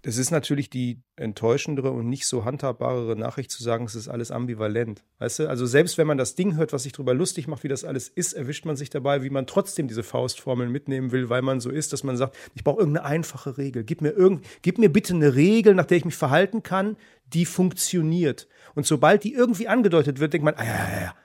Das 0.01 0.17
ist 0.17 0.32
natürlich 0.32 0.69
die 0.69 1.01
enttäuschendere 1.17 1.91
und 1.91 2.08
nicht 2.08 2.25
so 2.25 2.45
handhabbarere 2.45 3.17
Nachricht 3.17 3.51
zu 3.51 3.62
sagen, 3.62 3.84
es 3.84 3.95
ist 3.95 4.08
alles 4.08 4.32
ambivalent. 4.32 5.03
Weißt 5.17 5.39
du, 5.39 5.49
also 5.49 5.65
selbst 5.65 5.97
wenn 5.97 6.08
man 6.08 6.17
das 6.17 6.36
Ding 6.36 6.55
hört, 6.55 6.71
was 6.71 6.84
sich 6.84 6.93
darüber 6.93 7.13
lustig 7.13 7.49
macht, 7.49 7.65
wie 7.65 7.67
das 7.67 7.84
alles 7.84 8.08
ist, 8.08 8.32
erwischt 8.32 8.63
man 8.65 8.77
sich 8.77 8.89
dabei, 8.89 9.23
wie 9.23 9.29
man 9.29 9.45
trotzdem 9.45 9.89
diese 9.89 10.03
Faustformeln 10.03 10.71
mitnehmen 10.71 11.12
will, 11.12 11.27
weil 11.27 11.41
man 11.41 11.60
so 11.60 11.69
ist, 11.69 11.91
dass 11.91 12.03
man 12.05 12.15
sagt, 12.15 12.38
ich 12.55 12.63
brauche 12.63 12.79
irgendeine 12.79 13.08
einfache 13.08 13.58
Regel. 13.58 13.84
Gib 13.84 14.01
mir, 14.01 14.12
irgend, 14.12 14.45
gib 14.62 14.77
mir 14.77 14.89
bitte 14.89 15.13
eine 15.13 15.36
Regel, 15.36 15.75
nach 15.75 15.86
der 15.86 15.97
ich 15.97 16.05
mich 16.05 16.15
verhalten 16.15 16.63
kann, 16.63 16.95
die 17.34 17.45
funktioniert. 17.45 18.47
Und 18.75 18.86
sobald 18.86 19.25
die 19.25 19.34
irgendwie 19.34 19.67
angedeutet 19.67 20.21
wird, 20.21 20.32
denkt 20.32 20.45
man, 20.45 20.55
ah 20.55 20.63
ja, 20.63 20.75
ja, 20.75 21.01
ja, 21.01 21.15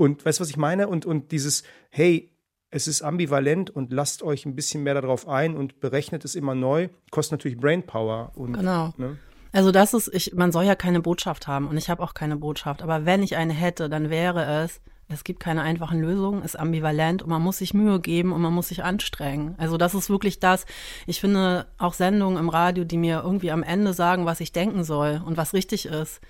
und 0.00 0.24
weißt 0.24 0.38
du, 0.38 0.42
was 0.42 0.48
ich 0.48 0.56
meine? 0.56 0.88
Und, 0.88 1.04
und 1.04 1.30
dieses, 1.30 1.62
hey, 1.90 2.32
es 2.70 2.88
ist 2.88 3.02
ambivalent 3.02 3.68
und 3.68 3.92
lasst 3.92 4.22
euch 4.22 4.46
ein 4.46 4.54
bisschen 4.54 4.82
mehr 4.82 4.94
darauf 4.94 5.28
ein 5.28 5.54
und 5.54 5.78
berechnet 5.78 6.24
es 6.24 6.34
immer 6.34 6.54
neu, 6.54 6.88
kostet 7.10 7.32
natürlich 7.32 7.58
Brainpower. 7.58 8.32
Und, 8.34 8.54
genau. 8.54 8.94
Ne? 8.96 9.18
Also 9.52 9.72
das 9.72 9.92
ist, 9.92 10.08
ich, 10.14 10.32
man 10.32 10.52
soll 10.52 10.64
ja 10.64 10.74
keine 10.74 11.00
Botschaft 11.00 11.46
haben 11.48 11.68
und 11.68 11.76
ich 11.76 11.90
habe 11.90 12.02
auch 12.02 12.14
keine 12.14 12.36
Botschaft. 12.36 12.80
Aber 12.80 13.04
wenn 13.04 13.22
ich 13.22 13.36
eine 13.36 13.52
hätte, 13.52 13.90
dann 13.90 14.08
wäre 14.08 14.62
es, 14.64 14.80
es 15.08 15.22
gibt 15.22 15.40
keine 15.40 15.60
einfachen 15.60 16.00
Lösungen, 16.00 16.40
ist 16.44 16.58
ambivalent 16.58 17.22
und 17.22 17.28
man 17.28 17.42
muss 17.42 17.58
sich 17.58 17.74
Mühe 17.74 18.00
geben 18.00 18.32
und 18.32 18.40
man 18.40 18.54
muss 18.54 18.68
sich 18.68 18.82
anstrengen. 18.82 19.54
Also 19.58 19.76
das 19.76 19.92
ist 19.92 20.08
wirklich 20.08 20.40
das. 20.40 20.64
Ich 21.06 21.20
finde 21.20 21.66
auch 21.76 21.92
Sendungen 21.92 22.38
im 22.38 22.48
Radio, 22.48 22.84
die 22.84 22.96
mir 22.96 23.20
irgendwie 23.22 23.50
am 23.50 23.62
Ende 23.62 23.92
sagen, 23.92 24.24
was 24.24 24.40
ich 24.40 24.52
denken 24.52 24.82
soll 24.82 25.20
und 25.26 25.36
was 25.36 25.52
richtig 25.52 25.84
ist 25.84 26.22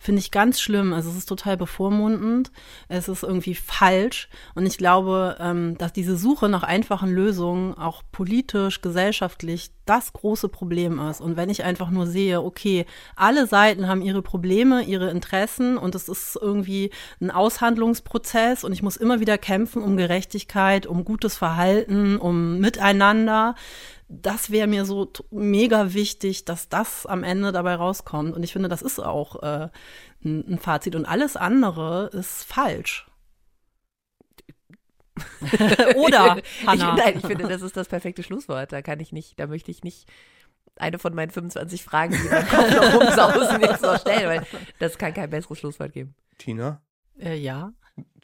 finde 0.00 0.20
ich 0.20 0.30
ganz 0.30 0.60
schlimm. 0.60 0.92
Also 0.92 1.10
es 1.10 1.16
ist 1.16 1.28
total 1.28 1.56
bevormundend, 1.56 2.50
es 2.88 3.06
ist 3.06 3.22
irgendwie 3.22 3.54
falsch 3.54 4.28
und 4.54 4.66
ich 4.66 4.78
glaube, 4.78 5.36
ähm, 5.38 5.76
dass 5.78 5.92
diese 5.92 6.16
Suche 6.16 6.48
nach 6.48 6.62
einfachen 6.62 7.12
Lösungen 7.12 7.74
auch 7.74 8.02
politisch, 8.10 8.80
gesellschaftlich 8.80 9.70
das 9.84 10.12
große 10.12 10.48
Problem 10.48 10.98
ist. 10.98 11.20
Und 11.20 11.36
wenn 11.36 11.50
ich 11.50 11.64
einfach 11.64 11.90
nur 11.90 12.06
sehe, 12.06 12.42
okay, 12.42 12.86
alle 13.14 13.46
Seiten 13.46 13.88
haben 13.88 14.02
ihre 14.02 14.22
Probleme, 14.22 14.82
ihre 14.82 15.10
Interessen 15.10 15.76
und 15.76 15.94
es 15.94 16.08
ist 16.08 16.38
irgendwie 16.40 16.90
ein 17.20 17.30
Aushandlungsprozess 17.30 18.64
und 18.64 18.72
ich 18.72 18.82
muss 18.82 18.96
immer 18.96 19.20
wieder 19.20 19.36
kämpfen 19.36 19.82
um 19.82 19.96
Gerechtigkeit, 19.96 20.86
um 20.86 21.04
gutes 21.04 21.36
Verhalten, 21.36 22.16
um 22.16 22.58
Miteinander, 22.58 23.54
das 24.10 24.50
wäre 24.50 24.66
mir 24.66 24.84
so 24.84 25.10
mega 25.30 25.94
wichtig, 25.94 26.44
dass 26.44 26.68
das 26.68 27.06
am 27.06 27.22
Ende 27.22 27.52
dabei 27.52 27.76
rauskommt. 27.76 28.34
Und 28.34 28.42
ich 28.42 28.52
finde, 28.52 28.68
das 28.68 28.82
ist 28.82 28.98
auch 28.98 29.40
äh, 29.42 29.68
ein, 30.24 30.44
ein 30.48 30.58
Fazit. 30.58 30.96
Und 30.96 31.06
alles 31.06 31.36
andere 31.36 32.10
ist 32.12 32.42
falsch. 32.42 33.06
Oder, 35.96 36.42
Hannah. 36.66 36.96
Ich, 36.96 37.04
nein, 37.04 37.18
ich 37.18 37.26
finde, 37.26 37.46
das 37.46 37.62
ist 37.62 37.76
das 37.76 37.88
perfekte 37.88 38.24
Schlusswort. 38.24 38.72
Da 38.72 38.82
kann 38.82 38.98
ich 38.98 39.12
nicht, 39.12 39.38
da 39.38 39.46
möchte 39.46 39.70
ich 39.70 39.84
nicht 39.84 40.08
eine 40.76 40.98
von 40.98 41.14
meinen 41.14 41.30
25 41.30 41.84
Fragen, 41.84 42.14
die 42.14 42.28
man 42.28 42.74
noch 42.74 43.00
rumsausen, 43.00 43.60
jetzt 43.60 43.82
noch 43.82 44.00
stellen, 44.00 44.28
weil 44.28 44.46
das 44.80 44.98
kann 44.98 45.14
kein 45.14 45.30
besseres 45.30 45.58
Schlusswort 45.58 45.92
geben. 45.92 46.16
Tina? 46.38 46.82
Äh, 47.18 47.36
ja. 47.36 47.72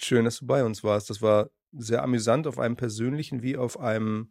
Schön, 0.00 0.24
dass 0.24 0.38
du 0.38 0.46
bei 0.46 0.64
uns 0.64 0.82
warst. 0.82 1.10
Das 1.10 1.22
war 1.22 1.50
sehr 1.72 2.02
amüsant 2.02 2.46
auf 2.46 2.58
einem 2.58 2.76
persönlichen 2.76 3.42
wie 3.42 3.56
auf 3.56 3.78
einem 3.78 4.30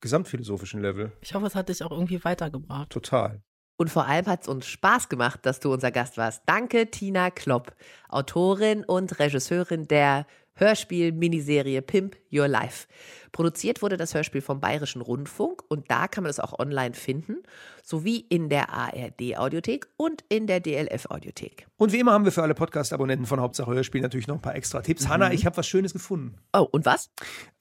gesamtphilosophischen 0.00 0.80
Level. 0.80 1.12
Ich 1.20 1.34
hoffe, 1.34 1.46
es 1.46 1.54
hat 1.54 1.68
dich 1.68 1.82
auch 1.82 1.90
irgendwie 1.90 2.22
weitergebracht. 2.24 2.90
Total. 2.90 3.42
Und 3.76 3.90
vor 3.90 4.06
allem 4.06 4.26
hat 4.26 4.42
es 4.42 4.48
uns 4.48 4.66
Spaß 4.66 5.08
gemacht, 5.08 5.40
dass 5.46 5.60
du 5.60 5.72
unser 5.72 5.92
Gast 5.92 6.16
warst. 6.16 6.42
Danke, 6.46 6.90
Tina 6.90 7.30
Klopp, 7.30 7.76
Autorin 8.08 8.84
und 8.84 9.20
Regisseurin 9.20 9.86
der 9.86 10.26
Hörspiel-Miniserie 10.58 11.82
Pimp 11.82 12.16
Your 12.32 12.48
Life. 12.48 12.88
Produziert 13.30 13.80
wurde 13.80 13.96
das 13.96 14.14
Hörspiel 14.14 14.40
vom 14.40 14.58
Bayerischen 14.58 15.00
Rundfunk 15.00 15.62
und 15.68 15.90
da 15.90 16.08
kann 16.08 16.24
man 16.24 16.30
es 16.30 16.40
auch 16.40 16.58
online 16.58 16.94
finden, 16.94 17.36
sowie 17.84 18.24
in 18.28 18.48
der 18.48 18.70
ARD-Audiothek 18.70 19.86
und 19.96 20.24
in 20.28 20.48
der 20.48 20.60
DLF-Audiothek. 20.60 21.68
Und 21.76 21.92
wie 21.92 22.00
immer 22.00 22.12
haben 22.12 22.24
wir 22.24 22.32
für 22.32 22.42
alle 22.42 22.54
Podcast-Abonnenten 22.54 23.26
von 23.26 23.40
Hauptsache 23.40 23.70
Hörspiel 23.70 24.00
natürlich 24.00 24.26
noch 24.26 24.36
ein 24.36 24.42
paar 24.42 24.56
extra 24.56 24.80
Tipps. 24.80 25.04
Mhm. 25.04 25.08
Hanna, 25.10 25.32
ich 25.32 25.46
habe 25.46 25.56
was 25.56 25.68
Schönes 25.68 25.92
gefunden. 25.92 26.36
Oh, 26.52 26.66
und 26.70 26.84
was? 26.84 27.10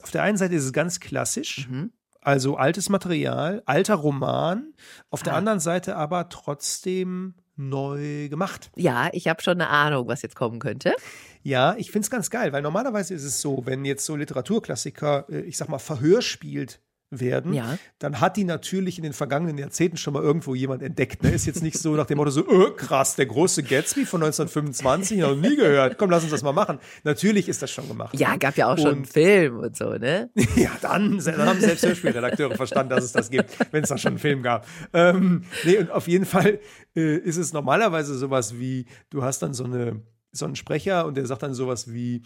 Auf 0.02 0.12
der 0.12 0.24
einen 0.24 0.38
Seite 0.38 0.56
ist 0.56 0.64
es 0.64 0.74
ganz 0.74 1.00
klassisch. 1.00 1.68
Mhm. 1.70 1.92
Also 2.28 2.58
altes 2.58 2.90
Material, 2.90 3.64
alter 3.66 3.96
Roman, 3.96 4.74
auf 5.10 5.24
der 5.24 5.32
ah. 5.32 5.38
anderen 5.38 5.62
Seite 5.62 5.96
aber 5.96 6.28
trotzdem 6.28 7.36
neu 7.56 8.28
gemacht. 8.28 8.70
Ja, 8.76 9.08
ich 9.14 9.30
habe 9.30 9.42
schon 9.42 9.62
eine 9.62 9.70
Ahnung, 9.70 10.10
was 10.10 10.24
jetzt 10.24 10.36
kommen 10.36 10.60
könnte. 10.60 10.94
Ja, 11.42 11.76
ich 11.78 11.90
finde 11.90 12.04
es 12.04 12.12
ganz 12.12 12.30
geil, 12.30 12.52
weil 12.52 12.62
normalerweise 12.62 13.14
ist 13.14 13.24
es 13.24 13.40
so, 13.40 13.62
wenn 13.66 13.86
jetzt 13.86 14.06
so 14.06 14.18
Literaturklassiker, 14.18 15.28
äh, 15.30 15.40
ich 15.44 15.56
sag 15.56 15.70
mal, 15.70 15.80
Verhör 15.80 16.22
spielt 16.22 16.82
werden, 17.10 17.54
ja. 17.54 17.78
dann 18.00 18.20
hat 18.20 18.36
die 18.36 18.44
natürlich 18.44 18.98
in 18.98 19.04
den 19.04 19.14
vergangenen 19.14 19.58
Jahrzehnten 19.58 19.98
schon 19.98 20.14
mal 20.14 20.22
irgendwo 20.22 20.56
jemand 20.56 20.84
entdeckt. 20.84 21.24
Ne? 21.24 21.32
Ist 21.32 21.46
jetzt 21.46 21.64
nicht 21.64 21.80
so 21.80 21.96
nach 21.96 22.06
dem 22.06 22.18
Motto 22.18 22.32
so, 22.32 22.46
öh, 22.46 22.72
krass, 22.76 23.16
der 23.16 23.28
große 23.28 23.64
Gatsby 23.64 24.06
von 24.06 24.22
1925, 24.22 25.20
noch 25.20 25.36
nie 25.36 25.56
gehört. 25.56 25.98
Komm, 25.98 26.10
lass 26.10 26.24
uns 26.24 26.32
das 26.32 26.44
mal 26.44 26.52
machen. 26.52 26.80
Natürlich 27.04 27.48
ist 27.48 27.62
das 27.62 27.72
schon 27.72 27.88
gemacht. 27.88 28.18
Ja, 28.20 28.32
ne? 28.32 28.40
gab 28.40 28.58
ja 28.58 28.72
auch 28.72 28.78
schon 28.78 28.96
einen 28.96 29.06
Film 29.06 29.60
und 29.60 29.78
so, 29.78 29.94
ne? 29.94 30.30
ja, 30.56 30.72
dann, 30.82 31.20
dann 31.20 31.46
haben 31.46 31.62
selbst 31.62 31.86
Hörspielredakteure 31.86 32.56
verstanden, 32.56 32.90
dass 32.90 33.06
es 33.06 33.14
das 33.14 33.30
gibt, 33.30 33.52
wenn 33.72 33.84
es 33.84 33.90
da 33.90 33.98
schon 33.98 34.14
einen 34.14 34.20
Film 34.20 34.44
gab. 34.44 34.68
Ähm, 34.92 35.46
nee, 35.64 35.78
und 35.78 35.92
auf 35.92 36.08
jeden 36.10 36.26
Fall 36.26 36.60
äh, 36.96 37.18
ist 37.18 37.38
es 37.38 37.54
normalerweise 37.54 38.18
sowas 38.18 38.60
wie, 38.60 38.86
du 39.10 39.24
hast 39.24 39.42
dann 39.42 39.54
so, 39.54 39.64
eine, 39.64 40.02
so 40.34 40.46
einen 40.46 40.58
Sprecher 40.58 41.06
und 41.06 41.16
der 41.16 41.26
sagt 41.26 41.44
dann 41.44 41.54
sowas 41.54 41.94
wie, 41.94 42.24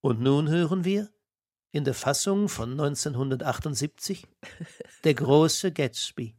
und 0.00 0.20
nun 0.20 0.48
hören 0.48 0.84
wir 0.84 1.10
in 1.76 1.84
der 1.84 1.94
Fassung 1.94 2.48
von 2.48 2.72
1978 2.72 4.26
Der 5.04 5.14
große 5.14 5.72
Gatsby 5.72 6.34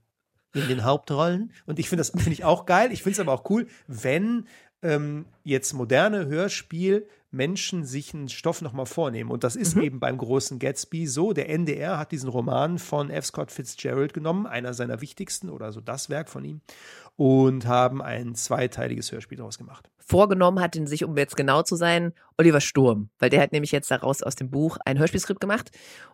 in 0.53 0.67
den 0.67 0.83
Hauptrollen. 0.83 1.53
Und 1.67 1.77
ich 1.77 1.89
finde 1.89 2.01
das 2.01 2.09
finde 2.09 2.31
ich 2.31 2.43
auch 2.43 2.65
geil. 2.65 2.91
Ich 2.91 3.03
finde 3.03 3.13
es 3.13 3.19
aber 3.19 3.33
auch 3.33 3.47
cool, 3.49 3.67
wenn 3.85 4.47
ähm, 4.81 5.25
jetzt 5.43 5.73
moderne 5.73 6.25
Hörspiel 6.25 7.07
Menschen 7.29 7.85
sich 7.85 8.15
einen 8.15 8.29
Stoff 8.29 8.61
nochmal 8.61 8.87
vornehmen. 8.87 9.29
Und 9.29 9.43
das 9.43 9.55
ist 9.55 9.75
mhm. 9.75 9.83
eben 9.83 9.99
beim 9.99 10.17
großen 10.17 10.57
Gatsby 10.57 11.05
so. 11.05 11.33
Der 11.33 11.49
NDR 11.49 11.99
hat 11.99 12.11
diesen 12.11 12.29
Roman 12.29 12.79
von 12.79 13.11
F. 13.11 13.25
Scott 13.25 13.51
Fitzgerald 13.51 14.15
genommen, 14.15 14.47
einer 14.47 14.73
seiner 14.73 15.01
wichtigsten 15.01 15.49
oder 15.49 15.71
so 15.71 15.81
das 15.81 16.09
Werk 16.09 16.29
von 16.29 16.43
ihm, 16.45 16.61
und 17.15 17.67
haben 17.67 18.01
ein 18.01 18.33
zweiteiliges 18.33 19.11
Hörspiel 19.11 19.37
daraus 19.37 19.59
gemacht. 19.59 19.91
Vorgenommen 20.09 20.61
hat 20.61 20.75
ihn 20.75 20.87
sich, 20.87 21.03
um 21.03 21.17
jetzt 21.17 21.35
genau 21.35 21.63
zu 21.63 21.75
sein, 21.75 22.13
Oliver 22.37 22.61
Sturm, 22.61 23.09
weil 23.19 23.29
der 23.29 23.41
hat 23.41 23.51
nämlich 23.51 23.73
jetzt 23.73 23.91
daraus 23.91 24.23
aus 24.23 24.35
dem 24.35 24.49
Buch 24.49 24.77
ein 24.85 24.97
Hörspielskript 24.97 25.41
gemacht 25.41 25.69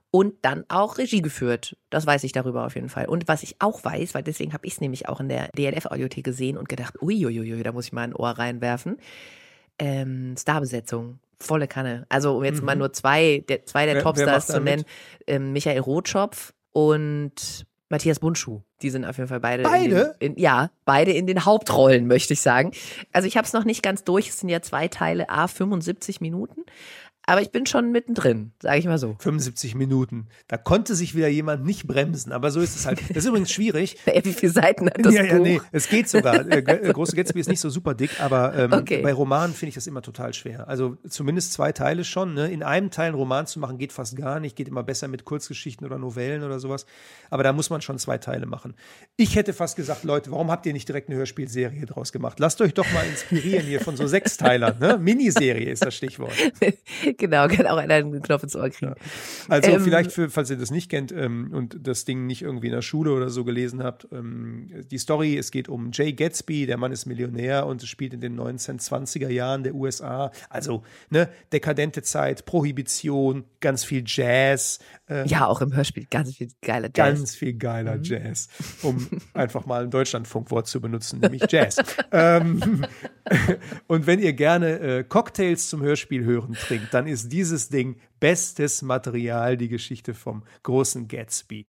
und 0.10 0.34
dann 0.42 0.64
auch 0.68 0.98
Regie 0.98 1.22
geführt. 1.22 1.78
Das 1.92 2.08
weiß 2.08 2.24
ich 2.24 2.32
darüber 2.32 2.66
auf 2.66 2.74
jeden 2.76 2.90
Fall. 2.90 3.06
Und 3.06 3.28
was 3.28 3.44
ich 3.44 3.58
auch 3.60 3.84
weiß, 3.84 4.16
weil 4.16 4.24
deswegen 4.24 4.54
habe 4.54 4.66
ich 4.66 4.74
es 4.74 4.82
nämlich 4.82 5.08
auch 5.10 5.20
in 5.20 5.30
der 5.30 5.50
DLF-Audiothek 5.56 6.24
gesehen 6.24 6.58
und 6.58 6.70
gedacht, 6.70 7.02
uiuiui, 7.02 7.62
da 7.62 7.72
muss 7.72 7.86
ich 7.86 7.94
mal 7.94 8.02
ein 8.02 8.16
Ohr 8.16 8.30
reinwerfen 8.30 8.98
ähm, 9.80 10.36
Starbesetzung. 10.38 11.20
Volle 11.40 11.68
Kanne. 11.68 12.06
Also, 12.10 12.38
um 12.38 12.44
jetzt 12.44 12.62
mhm. 12.62 12.66
mal 12.66 12.76
nur 12.76 12.94
zwei 12.94 13.44
der, 13.50 13.66
zwei 13.66 13.86
der 13.86 13.96
wer, 13.96 14.04
Topstars 14.04 14.48
wer 14.48 14.56
zu 14.56 14.62
nennen: 14.62 14.84
ähm, 15.28 15.52
Michael 15.52 15.80
Rotschopf 15.80 16.54
und 16.72 17.66
Matthias 17.94 18.18
Bundschuh. 18.18 18.62
Die 18.82 18.90
sind 18.90 19.06
auf 19.06 19.18
jeden 19.18 19.30
Fall 19.30 19.40
beide. 19.40 19.62
Beide? 19.62 19.84
In 19.84 19.92
den, 19.92 20.32
in, 20.34 20.42
ja, 20.42 20.72
beide 20.84 21.12
in 21.12 21.28
den 21.28 21.46
Hauptrollen, 21.46 22.08
möchte 22.08 22.34
ich 22.34 22.42
sagen. 22.42 22.72
Also, 23.12 23.28
ich 23.28 23.38
habe 23.38 23.46
es 23.46 23.54
noch 23.54 23.66
nicht 23.66 23.84
ganz 23.84 24.04
durch. 24.04 24.30
Es 24.30 24.40
sind 24.40 24.50
ja 24.50 24.64
zwei 24.64 24.88
Teile, 24.88 25.30
a 25.30 25.48
75 25.48 26.20
Minuten. 26.20 26.64
Aber 27.26 27.42
ich 27.42 27.52
bin 27.52 27.66
schon 27.66 27.92
mittendrin, 27.92 28.52
sage 28.62 28.80
ich 28.80 28.86
mal 28.86 28.98
so. 28.98 29.16
75 29.20 29.76
Minuten. 29.76 30.28
Da 30.50 30.58
konnte 30.58 30.94
sich 30.94 31.16
wieder 31.16 31.30
jemand 31.30 31.64
nicht 31.64 31.88
bremsen, 31.88 32.34
aber 32.34 32.52
so 32.52 32.60
ist 32.60 32.76
es 32.76 32.86
halt. 32.86 33.00
Das 33.10 33.18
ist 33.18 33.26
übrigens 33.28 33.52
schwierig. 33.52 33.98
Wie 34.24 34.34
viele 34.34 34.52
Seiten 34.52 34.88
hat 34.88 35.06
das 35.06 35.14
ja, 35.14 35.22
Buch? 35.24 35.30
Ja, 35.30 35.40
nee, 35.40 35.62
es 35.72 35.88
geht 35.88 36.10
sogar. 36.10 36.46
Äh, 36.46 36.60
äh, 36.60 36.92
Große 36.92 37.16
Gatsby 37.16 37.40
ist 37.40 37.48
nicht 37.48 37.62
so 37.62 37.70
super 37.70 37.94
dick, 37.94 38.20
aber 38.20 38.54
ähm, 38.56 38.74
okay. 38.74 39.02
bei 39.02 39.14
Romanen 39.14 39.54
finde 39.56 39.70
ich 39.70 39.76
das 39.76 39.88
immer 39.88 40.02
total 40.02 40.34
schwer. 40.34 40.68
Also 40.68 40.98
zumindest 41.08 41.54
zwei 41.54 41.72
Teile 41.72 42.04
schon. 42.04 42.34
Ne? 42.34 42.52
In 42.52 42.62
einem 42.62 42.92
Teil 42.92 43.08
einen 43.08 43.16
Roman 43.16 43.48
zu 43.48 43.60
machen, 43.60 43.78
geht 43.78 43.94
fast 43.94 44.18
gar 44.18 44.42
nicht. 44.42 44.58
Geht 44.58 44.68
immer 44.68 44.84
besser 44.84 45.08
mit 45.08 45.24
Kurzgeschichten 45.24 45.88
oder 45.88 45.98
Novellen 45.98 46.44
oder 46.44 46.60
sowas. 46.60 46.86
Aber 47.30 47.44
da 47.44 47.54
muss 47.54 47.70
man 47.70 47.82
schon 47.82 48.00
zwei 48.00 48.18
Teile 48.18 48.48
machen. 48.48 48.74
Ich 49.16 49.38
hätte 49.38 49.54
fast 49.54 49.78
gesagt, 49.78 50.04
Leute, 50.04 50.30
warum 50.32 50.52
habt 50.52 50.66
ihr 50.66 50.74
nicht 50.74 50.90
direkt 50.90 51.08
eine 51.08 51.18
Hörspielserie 51.18 51.86
draus 51.86 52.12
gemacht? 52.12 52.40
Lasst 52.42 52.60
euch 52.60 52.74
doch 52.74 52.92
mal 52.94 53.06
inspirieren 53.06 53.66
hier 53.66 53.80
von 53.80 53.96
so 53.96 54.08
Sechsteilern. 54.14 54.78
Ne? 54.80 54.98
Miniserie 54.98 55.70
ist 55.70 55.86
das 55.86 55.96
Stichwort. 55.96 56.34
genau, 57.18 57.48
kann 57.48 57.68
auch 57.68 57.78
einer 57.78 57.96
einen 57.96 58.22
Knopf 58.22 58.44
ins 58.44 58.56
Ohr 58.56 58.70
kriegen. 58.70 58.92
Ja. 58.92 59.06
Also 59.50 59.72
ähm, 59.72 59.82
vielleicht, 59.82 60.12
für, 60.12 60.30
falls 60.30 60.50
ihr 60.50 60.58
das 60.58 60.72
nicht 60.72 60.90
kennt 60.90 61.12
ähm, 61.12 61.52
und 61.54 61.78
das 61.82 62.06
Ding 62.06 62.26
nicht 62.26 62.42
irgendwie 62.42 62.68
in 62.68 62.74
der 62.74 62.82
Schule 62.82 63.12
oder 63.14 63.30
so 63.30 63.44
gelesen 63.44 63.84
habt, 63.84 64.08
ähm, 64.12 64.70
die 64.90 64.98
Story, 64.98 65.38
es 65.38 65.52
geht 65.52 65.70
um 65.70 65.92
Jay 65.92 66.14
Gatsby, 66.14 66.66
der 66.66 66.78
Mann 66.78 66.92
ist 66.92 67.06
Millionär 67.06 67.66
und 67.66 67.84
spielt 67.84 68.14
in 68.14 68.22
den 68.22 68.40
1920er 68.40 69.30
Jahren 69.30 69.64
der 69.64 69.76
USA. 69.76 70.32
Also 70.50 70.84
ne, 71.10 71.30
dekadente 71.52 72.02
Zeit, 72.02 72.46
Prohibition, 72.46 73.46
ganz 73.60 73.84
viel 73.84 74.04
Jazz. 74.06 74.80
Ähm, 75.10 75.26
ja, 75.28 75.48
auch 75.48 75.62
im 75.62 75.76
Hörspiel 75.76 76.06
ganz 76.10 76.36
viel 76.36 76.50
geiler 76.62 76.90
Jazz. 76.96 76.96
Ganz 76.96 77.36
viel 77.36 77.54
geiler 77.54 77.98
mhm. 77.98 78.04
Jazz, 78.04 78.48
um 78.82 79.08
einfach 79.34 79.66
mal 79.66 79.84
ein 79.84 79.92
Deutschlandfunkwort 79.92 80.68
zu 80.68 80.82
benutzen, 80.82 81.20
nämlich 81.20 81.44
Jazz. 81.50 81.78
Ähm, 82.12 82.86
und 83.88 84.06
wenn 84.06 84.20
ihr 84.20 84.34
gerne 84.34 84.80
äh, 84.80 85.04
Cocktails 85.04 85.70
zum 85.70 85.82
Hörspiel 85.82 86.24
hören 86.24 86.54
trinkt, 86.54 86.94
dann 86.94 87.03
ist 87.08 87.30
dieses 87.30 87.70
Ding 87.70 88.00
bestes 88.20 88.82
Material, 88.82 89.58
die 89.58 89.70
Geschichte 89.70 90.14
vom 90.14 90.44
großen 90.64 91.08
Gatsby. 91.08 91.66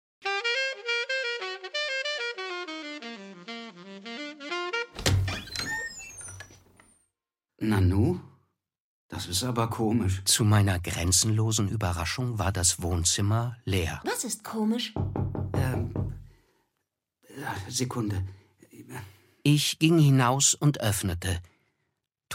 Nanu? 7.59 8.19
Das 9.07 9.27
ist 9.27 9.43
aber 9.43 9.69
komisch. 9.69 10.23
Zu 10.25 10.43
meiner 10.43 10.79
grenzenlosen 10.79 11.69
Überraschung 11.69 12.37
war 12.37 12.51
das 12.51 12.81
Wohnzimmer 12.81 13.57
leer. 13.63 14.01
Was 14.03 14.23
ist 14.23 14.43
komisch? 14.43 14.93
Ähm. 15.53 15.93
Sekunde. 17.69 18.23
Ich 19.43 19.79
ging 19.79 19.99
hinaus 19.99 20.55
und 20.55 20.81
öffnete. 20.81 21.39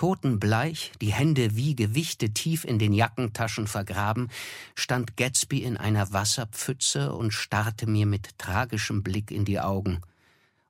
Totenbleich, 0.00 0.92
die 1.02 1.12
Hände 1.12 1.56
wie 1.56 1.76
Gewichte 1.76 2.30
tief 2.30 2.64
in 2.64 2.78
den 2.78 2.94
Jackentaschen 2.94 3.66
vergraben, 3.66 4.30
stand 4.74 5.18
Gatsby 5.18 5.58
in 5.58 5.76
einer 5.76 6.10
Wasserpfütze 6.10 7.12
und 7.12 7.32
starrte 7.32 7.86
mir 7.86 8.06
mit 8.06 8.38
tragischem 8.38 9.02
Blick 9.02 9.30
in 9.30 9.44
die 9.44 9.60
Augen. 9.60 10.00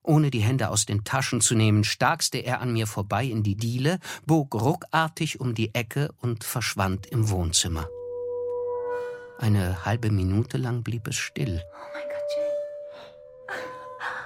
Ohne 0.02 0.32
die 0.32 0.40
Hände 0.40 0.68
aus 0.68 0.84
den 0.84 1.04
Taschen 1.04 1.40
zu 1.40 1.54
nehmen, 1.54 1.84
starkste 1.84 2.38
er 2.38 2.60
an 2.60 2.72
mir 2.72 2.88
vorbei 2.88 3.24
in 3.24 3.44
die 3.44 3.54
Diele, 3.54 4.00
bog 4.26 4.52
ruckartig 4.52 5.38
um 5.38 5.54
die 5.54 5.76
Ecke 5.76 6.12
und 6.20 6.42
verschwand 6.42 7.06
im 7.06 7.30
Wohnzimmer. 7.30 7.88
Eine 9.38 9.84
halbe 9.84 10.10
Minute 10.10 10.58
lang 10.58 10.82
blieb 10.82 11.06
es 11.06 11.14
still. 11.14 11.62
Oh 11.72 11.86
mein 11.94 12.02
Gott, 12.08 13.56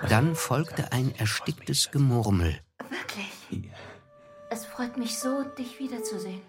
Jay. 0.01 0.09
Dann 0.09 0.35
folgte 0.35 0.93
ein 0.93 1.15
ersticktes 1.19 1.91
Gemurmel. 1.91 2.59
Wirklich? 2.89 3.34
Es 4.55 4.65
freut 4.67 4.97
mich 4.99 5.19
so, 5.19 5.43
dich 5.59 5.81
wiederzusehen. 5.81 6.41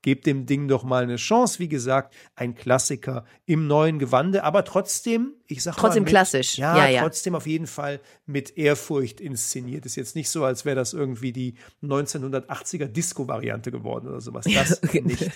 Gebt 0.00 0.24
dem 0.26 0.46
Ding 0.46 0.66
doch 0.66 0.82
mal 0.82 1.02
eine 1.02 1.16
Chance. 1.16 1.58
Wie 1.58 1.68
gesagt, 1.68 2.14
ein 2.36 2.54
Klassiker 2.54 3.26
im 3.44 3.66
neuen 3.66 3.98
Gewande, 3.98 4.44
aber 4.44 4.64
trotzdem, 4.64 5.34
ich 5.46 5.62
sag 5.62 5.76
Trotzdem 5.76 6.04
mal. 6.04 6.06
Mit, 6.06 6.08
klassisch. 6.10 6.56
Ja, 6.56 6.76
Ja, 6.78 6.88
ja. 6.88 7.02
trotzdem 7.02 7.34
auf 7.34 7.46
jeden 7.46 7.66
Fall 7.66 8.00
mit 8.24 8.56
Ehrfurcht 8.56 9.20
inszeniert. 9.20 9.84
Ist 9.84 9.96
jetzt 9.96 10.16
nicht 10.16 10.30
so, 10.30 10.42
als 10.42 10.64
wäre 10.64 10.74
das 10.74 10.94
irgendwie 10.94 11.32
die 11.32 11.54
1980er 11.84 12.86
Disco-Variante 12.86 13.70
geworden 13.70 14.08
oder 14.08 14.22
sowas. 14.22 14.46
Das 14.52 14.80
nicht. 14.94 15.30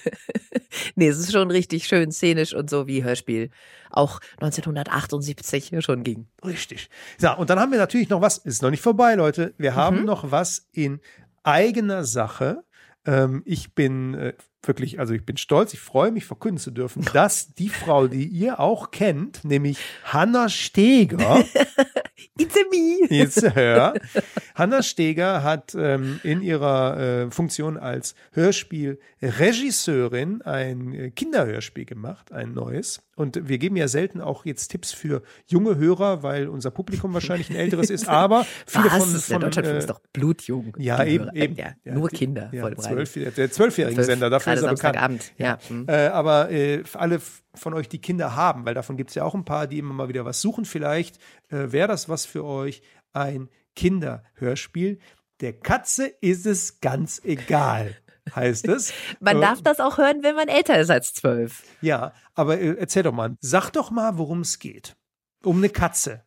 nee, 0.97 1.09
es 1.09 1.19
ist 1.19 1.31
schon 1.31 1.51
richtig 1.51 1.87
schön 1.87 2.11
szenisch 2.11 2.55
und 2.55 2.71
so 2.71 2.87
wie 2.87 3.05
Hörspiel 3.05 3.51
auch 3.91 4.19
1978 4.41 5.73
schon 5.85 6.03
ging. 6.05 6.27
Richtig. 6.43 6.89
So, 7.19 7.37
und 7.37 7.51
dann 7.51 7.61
haben 7.61 7.71
wir 7.71 7.79
natürlich 7.79 8.09
noch 8.09 8.21
was, 8.23 8.39
ist 8.39 8.63
noch 8.63 8.71
nicht 8.71 8.83
vorbei, 8.83 9.15
Leute. 9.15 9.55
Wir 9.59 9.75
haben 9.77 10.01
Mhm. 10.01 10.05
noch 10.07 10.31
was 10.33 10.67
in 10.73 11.01
eigener 11.47 12.05
Sache. 12.05 12.65
Ähm, 13.05 13.43
ich 13.45 13.75
bin 13.75 14.15
äh, 14.15 14.35
wirklich, 14.63 14.99
also 14.99 15.15
ich 15.15 15.25
bin 15.25 15.37
stolz, 15.37 15.73
ich 15.73 15.81
freue 15.81 16.11
mich, 16.11 16.25
verkünden 16.25 16.59
zu 16.59 16.71
dürfen, 16.71 17.05
dass 17.13 17.55
die 17.55 17.69
Frau, 17.69 18.09
die 18.09 18.27
ihr 18.27 18.61
auch 18.61 18.91
kennt, 18.91 19.45
nämlich 19.45 19.79
Hanna 20.05 20.49
Steger, 20.49 21.45
It's 22.39 22.57
a 22.57 22.61
me. 22.71 23.07
Jetzt 23.15 23.55
hör. 23.55 23.95
Hanna 24.55 24.83
Steger 24.83 25.43
hat 25.43 25.75
ähm, 25.79 26.21
in 26.23 26.41
ihrer 26.43 27.27
äh, 27.27 27.31
Funktion 27.31 27.77
als 27.77 28.15
Hörspielregisseurin 28.33 30.43
ein 30.43 30.95
äh, 30.95 31.11
Kinderhörspiel 31.11 31.85
gemacht, 31.85 32.33
ein 32.33 32.55
neues. 32.55 33.01
Und 33.17 33.49
wir 33.49 33.59
geben 33.59 33.77
ja 33.77 33.89
selten 33.89 34.21
auch 34.21 34.45
jetzt 34.45 34.69
Tipps 34.69 34.93
für 34.93 35.23
junge 35.47 35.77
Hörer, 35.77 36.23
weil 36.23 36.49
unser 36.49 36.71
Publikum 36.71 37.15
wahrscheinlich 37.15 37.51
ein 37.51 37.57
älteres 37.57 37.91
ist. 37.91 38.09
Aber 38.09 38.47
viele 38.67 38.85
Was? 38.87 38.93
von, 38.97 39.13
Der 39.13 39.21
von 39.21 39.41
Deutschlandfunk 39.41 39.79
ist 39.79 39.91
doch 39.91 40.01
blutjung. 40.13 40.77
Ja, 40.79 41.03
eben, 41.05 41.31
eben. 41.35 41.55
Ja, 41.57 41.73
Ja, 41.85 41.95
nur 41.95 42.09
die- 42.09 42.17
Kinder 42.17 42.51
ja, 42.53 42.75
zwölf, 42.77 43.13
der 43.15 43.51
zwölfjährigen 43.51 43.97
Zwölf, 43.97 44.07
Sender, 44.07 44.31
dafür 44.31 44.55
ist 44.55 44.63
er 44.63 44.71
bekannt. 44.75 44.97
Samstagabend, 44.97 45.33
ja. 45.39 45.59
Mhm. 45.69 45.85
Äh, 45.89 46.07
aber 46.09 46.51
äh, 46.51 46.83
alle 46.95 47.21
von 47.59 47.75
euch, 47.75 47.89
die 47.89 48.01
Kinder 48.01 48.37
haben, 48.37 48.65
weil 48.65 48.75
davon 48.75 48.97
gibt 48.97 49.11
es 49.11 49.15
ja 49.15 49.25
auch 49.25 49.35
ein 49.35 49.45
paar, 49.45 49.67
die 49.67 49.79
immer 49.79 49.95
mal 49.95 50.09
wieder 50.09 50.25
was 50.25 50.41
suchen, 50.41 50.65
vielleicht 50.65 51.19
äh, 51.49 51.73
wäre 51.73 51.89
das 51.89 52.09
was 52.09 52.27
für 52.27 52.45
euch, 52.45 52.83
ein 53.13 53.49
Kinderhörspiel. 53.75 54.99
Der 55.41 55.53
Katze 55.53 56.07
ist 56.07 56.47
es 56.47 56.81
ganz 56.81 57.21
egal, 57.25 57.97
heißt 58.35 58.69
es. 58.69 58.93
Man 59.21 59.41
darf 59.41 59.63
das 59.63 59.81
auch 59.81 59.99
hören, 59.99 60.23
wenn 60.23 60.35
man 60.35 60.49
älter 60.49 60.79
ist 60.79 60.91
als 60.91 61.13
zwölf. 61.13 61.63
Ja, 61.81 62.13
aber 62.35 62.59
äh, 62.59 62.77
erzähl 62.79 63.03
doch 63.03 63.13
mal, 63.13 63.37
sag 63.41 63.71
doch 63.71 63.91
mal, 63.91 64.19
worum 64.19 64.41
es 64.41 64.59
geht. 64.59 64.97
Um 65.43 65.59
eine 65.59 65.69
Katze. 65.69 66.26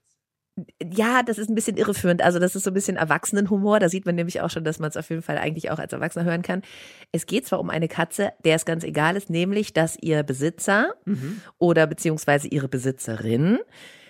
Ja, 0.81 1.23
das 1.23 1.37
ist 1.37 1.49
ein 1.49 1.55
bisschen 1.55 1.77
irreführend. 1.77 2.21
Also 2.21 2.39
das 2.39 2.55
ist 2.55 2.63
so 2.63 2.71
ein 2.71 2.73
bisschen 2.73 2.97
Erwachsenenhumor. 2.97 3.79
Da 3.79 3.89
sieht 3.89 4.05
man 4.05 4.15
nämlich 4.15 4.41
auch 4.41 4.49
schon, 4.49 4.63
dass 4.63 4.79
man 4.79 4.89
es 4.89 4.97
auf 4.97 5.09
jeden 5.09 5.21
Fall 5.21 5.37
eigentlich 5.37 5.71
auch 5.71 5.79
als 5.79 5.93
Erwachsener 5.93 6.25
hören 6.25 6.41
kann. 6.41 6.61
Es 7.11 7.25
geht 7.25 7.47
zwar 7.47 7.59
um 7.59 7.69
eine 7.69 7.87
Katze, 7.87 8.31
der 8.43 8.55
es 8.55 8.65
ganz 8.65 8.83
egal 8.83 9.15
ist, 9.15 9.29
nämlich, 9.29 9.73
dass 9.73 9.97
ihr 10.01 10.23
Besitzer 10.23 10.93
oder 11.57 11.87
beziehungsweise 11.87 12.47
ihre 12.47 12.67
Besitzerin, 12.67 13.59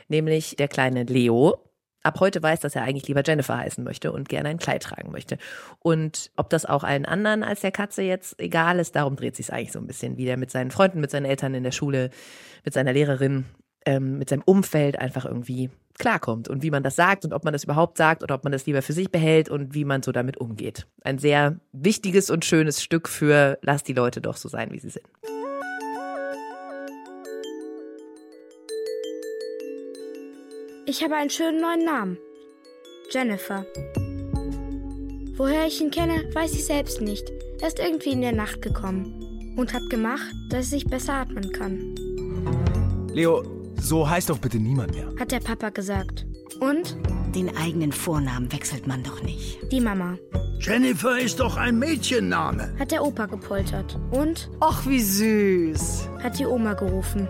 nämlich 0.08 0.56
der 0.56 0.68
kleine 0.68 1.04
Leo, 1.04 1.70
ab 2.04 2.20
heute 2.20 2.42
weiß, 2.42 2.60
dass 2.62 2.76
er 2.76 2.84
eigentlich 2.84 3.08
lieber 3.08 3.24
Jennifer 3.26 3.58
heißen 3.58 3.84
möchte 3.84 4.12
und 4.12 4.30
gerne 4.30 4.50
ein 4.50 4.58
Kleid 4.58 4.84
tragen 4.84 5.12
möchte. 5.12 5.38
Und 5.80 6.32
ob 6.36 6.50
das 6.50 6.66
auch 6.66 6.84
allen 6.84 7.06
anderen 7.06 7.44
als 7.44 7.62
der 7.62 7.72
Katze 7.72 8.02
jetzt 8.02 8.40
egal 8.40 8.80
ist, 8.80 8.96
darum 8.96 9.16
dreht 9.16 9.36
sich 9.36 9.48
es 9.48 9.50
eigentlich 9.50 9.72
so 9.72 9.80
ein 9.80 9.88
bisschen, 9.88 10.18
wie 10.18 10.26
der 10.26 10.38
mit 10.38 10.52
seinen 10.52 10.72
Freunden, 10.72 11.02
mit 11.02 11.12
seinen 11.12 11.26
Eltern 11.26 11.54
in 11.54 11.64
der 11.64 11.72
Schule, 11.72 12.10
mit 12.64 12.74
seiner 12.74 12.94
Lehrerin, 12.94 13.46
ähm, 13.86 14.18
mit 14.18 14.30
seinem 14.30 14.44
Umfeld 14.46 15.00
einfach 15.00 15.26
irgendwie 15.26 15.70
klarkommt 15.98 16.48
und 16.48 16.64
wie 16.64 16.72
man 16.72 16.82
das 16.82 16.96
sagt 16.96 17.26
und 17.26 17.34
ob 17.34 17.44
man 17.44 17.54
das 17.54 17.66
überhaupt 17.66 17.98
sagt 17.98 18.24
oder 18.24 18.36
ob 18.36 18.44
man 18.44 18.54
das 18.54 18.66
lieber 18.66 18.82
für 18.82 18.94
sich 18.94 19.12
behält 19.12 19.50
und 19.50 19.74
wie 19.74 19.86
man 19.86 20.02
so 20.02 20.12
damit 20.12 20.38
umgeht. 20.38 20.88
Ein 21.04 21.20
sehr 21.20 21.60
wichtiges 21.74 22.30
und 22.30 22.46
schönes 22.46 22.82
Stück 22.82 23.10
für 23.10 23.60
lass 23.62 23.84
die 23.84 23.94
Leute 23.94 24.22
doch 24.22 24.38
so 24.38 24.48
sein, 24.50 24.72
wie 24.72 24.80
sie 24.80 24.90
sind. 24.90 25.06
Ich 30.86 31.04
habe 31.04 31.16
einen 31.16 31.30
schönen 31.30 31.62
neuen 31.62 31.86
Namen. 31.86 32.18
Jennifer. 33.12 33.66
Woher 35.36 35.68
ich 35.68 35.80
ihn 35.82 35.92
kenne, 35.92 36.24
weiß 36.34 36.54
ich 36.54 36.66
selbst 36.66 37.02
nicht. 37.02 37.30
Er 37.62 37.68
ist 37.68 37.80
irgendwie 37.80 38.12
in 38.12 38.22
der 38.22 38.32
Nacht 38.32 38.62
gekommen 38.62 39.54
und 39.58 39.74
hat 39.74 39.88
gemacht, 39.90 40.34
dass 40.50 40.72
ich 40.72 40.86
besser 40.86 41.14
atmen 41.14 41.52
kann, 41.52 41.96
Leo, 43.14 43.59
so 43.82 44.10
heißt 44.10 44.30
doch 44.30 44.38
bitte 44.38 44.58
niemand 44.60 44.94
mehr. 44.94 45.08
hat 45.20 45.32
der 45.32 45.40
Papa 45.40 45.70
gesagt. 45.70 46.26
Und? 46.60 46.98
Den 47.36 47.56
eigenen 47.56 47.92
Vornamen 47.92 48.52
wechselt 48.52 48.88
man 48.88 49.04
doch 49.04 49.22
nicht. 49.24 49.60
Die 49.72 49.80
Mama. 49.80 50.18
Jennifer 50.60 51.20
ist 51.20 51.40
doch 51.40 51.58
ein 51.58 51.78
Mädchenname. 51.80 52.74
Hat 52.80 52.92
der 52.92 53.04
Opa 53.04 53.28
gepoltert. 53.28 53.98
Und? 54.12 54.50
Ach, 54.60 54.86
wie 54.88 55.00
süß. 55.02 56.10
Hat 56.22 56.38
die 56.40 56.46
Oma 56.46 56.74
gerufen. 56.74 57.28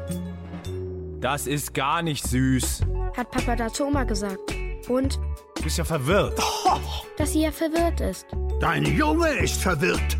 Das 1.19 1.47
ist 1.47 1.73
gar 1.73 2.01
nicht 2.01 2.25
süß. 2.25 2.81
Hat 3.15 3.29
Papa 3.31 3.55
dazu 3.55 3.85
Oma 3.85 4.05
gesagt. 4.05 4.39
Und? 4.87 5.19
Du 5.55 5.63
bist 5.63 5.77
ja 5.77 5.83
verwirrt. 5.83 6.39
Dass 7.17 7.33
sie 7.33 7.41
ja 7.41 7.51
verwirrt 7.51 7.99
ist. 7.99 8.25
Dein 8.61 8.85
Junge 8.85 9.27
ist 9.43 9.61
verwirrt. 9.61 10.17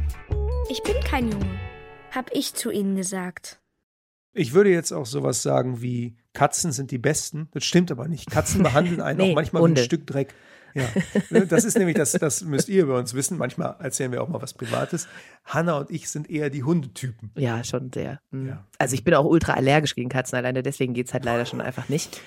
Ich 0.69 0.83
bin 0.83 0.95
kein 1.05 1.31
Junge. 1.31 1.59
Hab 2.11 2.29
ich 2.33 2.53
zu 2.53 2.69
ihnen 2.69 2.95
gesagt. 2.97 3.61
Ich 4.33 4.53
würde 4.53 4.69
jetzt 4.71 4.91
auch 4.91 5.05
sowas 5.05 5.41
sagen 5.41 5.81
wie 5.81 6.17
Katzen 6.33 6.71
sind 6.71 6.91
die 6.91 6.97
Besten. 6.97 7.49
Das 7.51 7.63
stimmt 7.63 7.91
aber 7.91 8.07
nicht. 8.07 8.29
Katzen 8.29 8.63
behandeln 8.63 9.01
einen 9.01 9.17
Nee, 9.19 9.31
auch 9.31 9.35
manchmal 9.35 9.61
wie 9.61 9.65
Hunde. 9.65 9.81
ein 9.81 9.85
Stück 9.85 10.05
Dreck. 10.07 10.33
Ja, 10.75 10.83
Ne, 11.31 11.47
das 11.47 11.65
ist 11.65 11.77
nämlich, 11.77 11.95
das, 11.95 12.11
das 12.11 12.43
müsst 12.43 12.69
ihr 12.69 12.83
über 12.83 12.97
uns 12.97 13.13
wissen. 13.13 13.37
Manchmal 13.37 13.75
erzählen 13.79 14.11
wir 14.11 14.21
auch 14.21 14.27
mal 14.27 14.41
was 14.41 14.53
Privates. 14.53 15.07
Hanna 15.45 15.77
und 15.79 15.89
ich 15.89 16.09
sind 16.09 16.29
eher 16.29 16.49
die 16.49 16.63
Hundetypen. 16.63 17.31
Ja, 17.35 17.63
schon 17.63 17.91
sehr. 17.91 18.19
Mhm. 18.31 18.59
Also 18.77 18.93
ich 18.93 19.03
bin 19.03 19.13
auch 19.15 19.25
ultra 19.25 19.53
allergisch 19.53 19.95
gegen 19.95 20.09
Katzen 20.09 20.37
alleine, 20.37 20.61
deswegen 20.61 20.93
geht's 20.93 21.13
halt 21.13 21.25
leider 21.25 21.45
schon 21.45 21.61
einfach 21.61 21.89
nicht. 21.89 22.21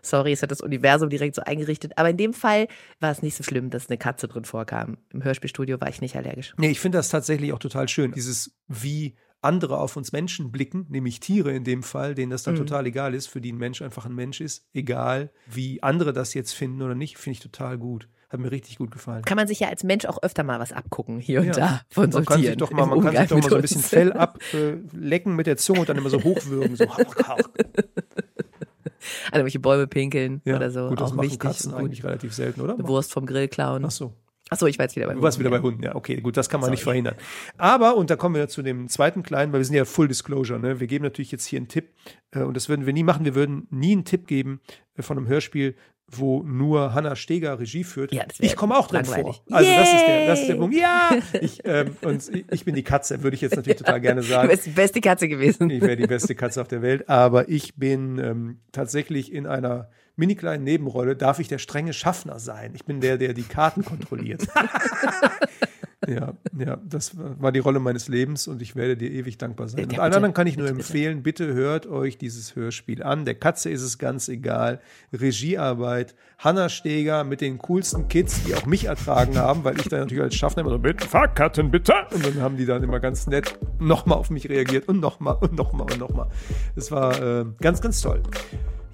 Sorry, 0.00 0.30
es 0.30 0.42
hat 0.42 0.52
das 0.52 0.60
Universum 0.60 1.10
direkt 1.10 1.34
so 1.34 1.42
eingerichtet. 1.42 1.98
Aber 1.98 2.08
in 2.10 2.16
dem 2.16 2.32
Fall 2.32 2.68
war 3.00 3.10
es 3.10 3.20
nicht 3.20 3.36
so 3.36 3.42
schlimm, 3.42 3.68
dass 3.68 3.88
eine 3.88 3.98
Katze 3.98 4.28
drin 4.28 4.44
vorkam. 4.44 4.98
Im 5.12 5.24
Hörspielstudio 5.24 5.80
war 5.80 5.88
ich 5.88 6.00
nicht 6.00 6.14
allergisch. 6.14 6.54
Nee, 6.56 6.70
ich 6.70 6.78
finde 6.78 6.98
das 6.98 7.08
tatsächlich 7.08 7.52
auch 7.52 7.58
total 7.58 7.88
schön. 7.88 8.12
Dieses, 8.12 8.52
wie 8.68 9.16
andere 9.40 9.78
auf 9.78 9.96
uns 9.96 10.12
Menschen 10.12 10.50
blicken, 10.50 10.86
nämlich 10.88 11.20
Tiere 11.20 11.52
in 11.52 11.64
dem 11.64 11.82
Fall, 11.82 12.14
denen 12.14 12.30
das 12.30 12.42
dann 12.42 12.54
Mhm. 12.54 12.58
total 12.58 12.86
egal 12.86 13.14
ist, 13.14 13.26
für 13.28 13.40
die 13.40 13.52
ein 13.52 13.58
Mensch 13.58 13.82
einfach 13.82 14.04
ein 14.06 14.14
Mensch 14.14 14.40
ist, 14.40 14.66
egal 14.74 15.30
wie 15.46 15.82
andere 15.82 16.12
das 16.12 16.34
jetzt 16.34 16.52
finden 16.52 16.82
oder 16.82 16.94
nicht, 16.94 17.18
finde 17.18 17.34
ich 17.36 17.40
total 17.40 17.78
gut. 17.78 18.08
Hat 18.30 18.40
mir 18.40 18.50
richtig 18.50 18.76
gut 18.76 18.90
gefallen. 18.90 19.22
Kann 19.24 19.36
man 19.36 19.48
sich 19.48 19.60
ja 19.60 19.68
als 19.68 19.84
Mensch 19.84 20.04
auch 20.04 20.22
öfter 20.22 20.42
mal 20.44 20.60
was 20.60 20.72
abgucken, 20.72 21.18
hier 21.18 21.40
und 21.40 21.46
Ja. 21.46 21.52
da, 21.54 21.80
von 21.88 22.12
so 22.12 22.18
man 22.18 22.26
kann 22.26 22.36
sich 22.36 22.46
Tieren. 22.46 22.58
doch 22.58 22.70
mal, 22.72 22.84
man 22.84 23.00
kann 23.00 23.12
sich 23.16 23.20
Umgang 23.22 23.28
doch 23.28 23.36
mal 23.42 23.48
so 23.50 23.56
ein 23.56 23.62
bisschen 23.62 23.80
Fell 23.82 24.12
ablecken 24.12 25.34
mit 25.34 25.46
der 25.46 25.56
Zunge 25.56 25.80
und 25.80 25.88
dann 25.88 25.96
immer 25.96 26.10
so 26.10 26.22
hochwürgen. 26.22 26.76
So. 26.76 26.84
An 26.90 27.00
irgendwelche 29.32 29.60
Bäume 29.60 29.86
pinkeln 29.86 30.42
Ja, 30.44 30.56
oder 30.56 30.70
so. 30.70 30.88
gut, 30.88 31.00
das 31.00 31.10
auch 31.12 31.14
machen 31.14 31.24
wichtig. 31.26 31.40
Katzen 31.40 31.72
eigentlich 31.74 32.04
relativ 32.04 32.34
selten, 32.34 32.60
oder? 32.60 32.74
Eine 32.74 32.86
Wurst 32.88 33.12
vom 33.12 33.24
Grill 33.24 33.48
klauen. 33.48 33.84
Ach 33.84 33.90
so. 33.90 34.12
Achso, 34.50 34.66
ich 34.66 34.78
war 34.78 34.84
jetzt 34.84 34.96
wieder 34.96 35.06
bei 35.06 35.14
Du 35.14 35.22
warst 35.22 35.38
wieder 35.38 35.50
bei 35.50 35.60
Hunden, 35.60 35.82
ja, 35.82 35.94
okay, 35.94 36.20
gut, 36.20 36.36
das 36.36 36.48
kann 36.48 36.60
man 36.60 36.70
nicht 36.70 36.82
verhindern. 36.82 37.14
Aber, 37.56 37.96
und 37.96 38.10
da 38.10 38.16
kommen 38.16 38.34
wir 38.34 38.48
zu 38.48 38.62
dem 38.62 38.88
zweiten 38.88 39.22
kleinen, 39.22 39.52
weil 39.52 39.60
wir 39.60 39.64
sind 39.64 39.76
ja 39.76 39.84
Full 39.84 40.08
Disclosure, 40.08 40.58
ne? 40.58 40.80
Wir 40.80 40.86
geben 40.86 41.04
natürlich 41.04 41.32
jetzt 41.32 41.46
hier 41.46 41.58
einen 41.58 41.68
Tipp, 41.68 41.90
äh, 42.30 42.40
und 42.40 42.56
das 42.56 42.68
würden 42.68 42.86
wir 42.86 42.92
nie 42.92 43.02
machen. 43.02 43.24
Wir 43.24 43.34
würden 43.34 43.66
nie 43.70 43.92
einen 43.92 44.04
Tipp 44.04 44.26
geben 44.26 44.60
äh, 44.96 45.02
von 45.02 45.18
einem 45.18 45.28
Hörspiel, 45.28 45.76
wo 46.10 46.42
nur 46.42 46.94
Hanna 46.94 47.14
Steger 47.16 47.58
Regie 47.60 47.84
führt. 47.84 48.12
Ja, 48.12 48.24
ich 48.38 48.56
komme 48.56 48.76
auch 48.76 48.86
drin 48.86 49.02
langweilig. 49.04 49.42
vor. 49.46 49.56
Also 49.56 49.70
das 49.70 49.92
ist 49.92 50.06
der, 50.06 50.26
das 50.26 50.40
ist 50.40 50.48
der! 50.48 50.54
Punkt. 50.56 50.74
Ja! 50.74 51.10
Ich, 51.40 51.60
ähm, 51.64 51.96
und 52.02 52.30
ich, 52.50 52.64
bin 52.64 52.74
die 52.74 52.82
Katze, 52.82 53.22
würde 53.22 53.34
ich 53.34 53.42
jetzt 53.42 53.56
natürlich 53.56 53.78
total 53.78 54.00
gerne 54.00 54.22
Du 54.22 54.26
sagen. 54.26 54.48
bist 54.48 54.66
die 54.66 54.70
beste 54.70 55.00
Katze 55.00 55.28
gewesen. 55.28 55.68
Ich 55.70 55.82
wäre 55.82 55.96
die 55.96 56.06
beste 56.06 56.34
Katze 56.34 56.62
auf 56.62 56.68
der 56.68 56.82
Welt, 56.82 57.08
aber 57.08 57.48
ich 57.48 57.76
bin 57.76 58.18
ähm, 58.18 58.60
tatsächlich 58.72 59.32
in 59.32 59.46
einer 59.46 59.90
mini 60.18 60.34
kleinen 60.34 60.64
Nebenrolle, 60.64 61.16
darf 61.16 61.38
ich 61.38 61.48
der 61.48 61.58
strenge 61.58 61.92
Schaffner 61.92 62.38
sein. 62.38 62.72
Ich 62.74 62.84
bin 62.84 63.00
der, 63.00 63.16
der 63.18 63.32
die 63.32 63.42
Karten 63.44 63.84
kontrolliert. 63.84 64.46
ja, 66.08 66.34
ja, 66.58 66.78
das 66.84 67.12
war 67.16 67.52
die 67.52 67.58
Rolle 67.58 67.78
meines 67.80 68.08
Lebens 68.08 68.48
und 68.48 68.62
ich 68.62 68.74
werde 68.76 68.96
dir 68.96 69.10
ewig 69.10 69.38
dankbar 69.38 69.68
sein. 69.68 69.78
Ja, 69.78 69.84
und 69.84 69.88
bitte. 69.90 70.02
allen 70.02 70.14
anderen 70.14 70.34
kann 70.34 70.46
ich 70.46 70.56
nur 70.56 70.66
Bitte, 70.66 70.76
bitte. 70.76 70.88
empfehlen, 70.88 71.22
bitte 71.22 71.54
hört 71.54 71.86
euch 71.86 72.18
dieses 72.18 72.56
Hörspiel 72.56 73.02
an. 73.02 73.24
Der 73.24 73.34
Katze 73.34 73.70
ist 73.70 73.82
es 73.82 73.98
ganz 73.98 74.28
egal. 74.28 74.80
Regiearbeit, 75.12 76.14
Hanna 76.38 76.68
Steger 76.68 77.24
mit 77.24 77.40
den 77.40 77.58
coolsten 77.58 78.08
Kids, 78.08 78.42
die 78.44 78.54
auch 78.54 78.66
mich 78.66 78.86
ertragen 78.86 79.36
haben, 79.38 79.64
weil 79.64 79.78
ich 79.78 79.88
dann 79.88 80.00
natürlich 80.00 80.22
als 80.22 80.34
Schaffner 80.34 80.62
immer 80.62 80.70
so, 80.70 80.78
bitte, 80.78 81.06
Fahrkarten, 81.06 81.70
bitte. 81.70 81.94
Und 82.12 82.24
dann 82.24 82.40
haben 82.40 82.56
die 82.56 82.66
dann 82.66 82.82
immer 82.82 83.00
ganz 83.00 83.26
nett 83.26 83.58
nochmal 83.78 84.18
auf 84.18 84.30
mich 84.30 84.48
reagiert 84.48 84.88
und 84.88 85.00
nochmal 85.00 85.36
und 85.40 85.54
nochmal 85.54 85.86
und 85.92 85.98
nochmal. 85.98 86.28
Das 86.74 86.90
war 86.90 87.22
äh, 87.22 87.44
ganz, 87.60 87.80
ganz 87.80 88.00
toll. 88.00 88.22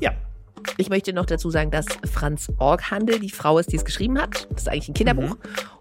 Ja, 0.01 0.13
Ich 0.77 0.89
möchte 0.89 1.13
noch 1.13 1.27
dazu 1.27 1.51
sagen, 1.51 1.71
dass 1.71 1.87
Franz 2.11 2.51
Orghandel 2.59 3.21
die 3.21 3.31
Frau 3.31 3.59
ist, 3.59 3.73
die 3.73 3.77
es 3.77 3.85
geschrieben 3.85 4.21
hat. 4.21 4.49
Das 4.51 4.63
ist 4.63 4.69
eigentlich 4.69 4.89
ein 4.89 4.95
Kinderbuch. 4.95 5.37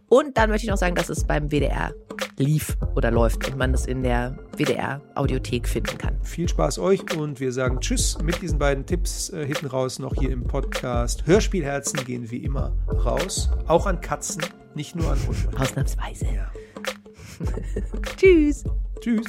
Und 0.09 0.37
dann 0.37 0.49
möchte 0.49 0.65
ich 0.65 0.69
noch 0.69 0.77
sagen, 0.77 0.95
dass 0.95 1.09
es 1.09 1.25
beim 1.25 1.49
WDR 1.49 1.91
lief 2.37 2.77
oder 2.95 3.09
läuft 3.09 3.47
und 3.47 3.57
man 3.57 3.73
es 3.73 3.87
in 3.87 4.03
der 4.03 4.37
WDR-Audiothek 4.55 5.67
finden 5.67 5.97
kann. 5.97 6.21
Viel 6.23 6.47
Spaß 6.47 6.77
euch 6.79 7.01
und 7.17 7.39
wir 7.39 7.51
sagen 7.51 7.79
Tschüss 7.79 8.19
mit 8.21 8.41
diesen 8.41 8.59
beiden 8.59 8.85
Tipps 8.85 9.29
äh, 9.31 9.45
hinten 9.45 9.65
raus 9.65 9.97
noch 9.97 10.13
hier 10.13 10.29
im 10.29 10.43
Podcast. 10.43 11.25
Hörspielherzen 11.25 12.05
gehen 12.05 12.29
wie 12.29 12.43
immer 12.43 12.73
raus, 12.87 13.49
auch 13.67 13.87
an 13.87 14.01
Katzen, 14.01 14.43
nicht 14.75 14.95
nur 14.95 15.11
an 15.11 15.19
Hunde. 15.25 15.59
Ausnahmsweise. 15.59 16.25
Ja. 16.25 16.51
Tschüss. 18.17 18.63
Tschüss. 18.99 19.25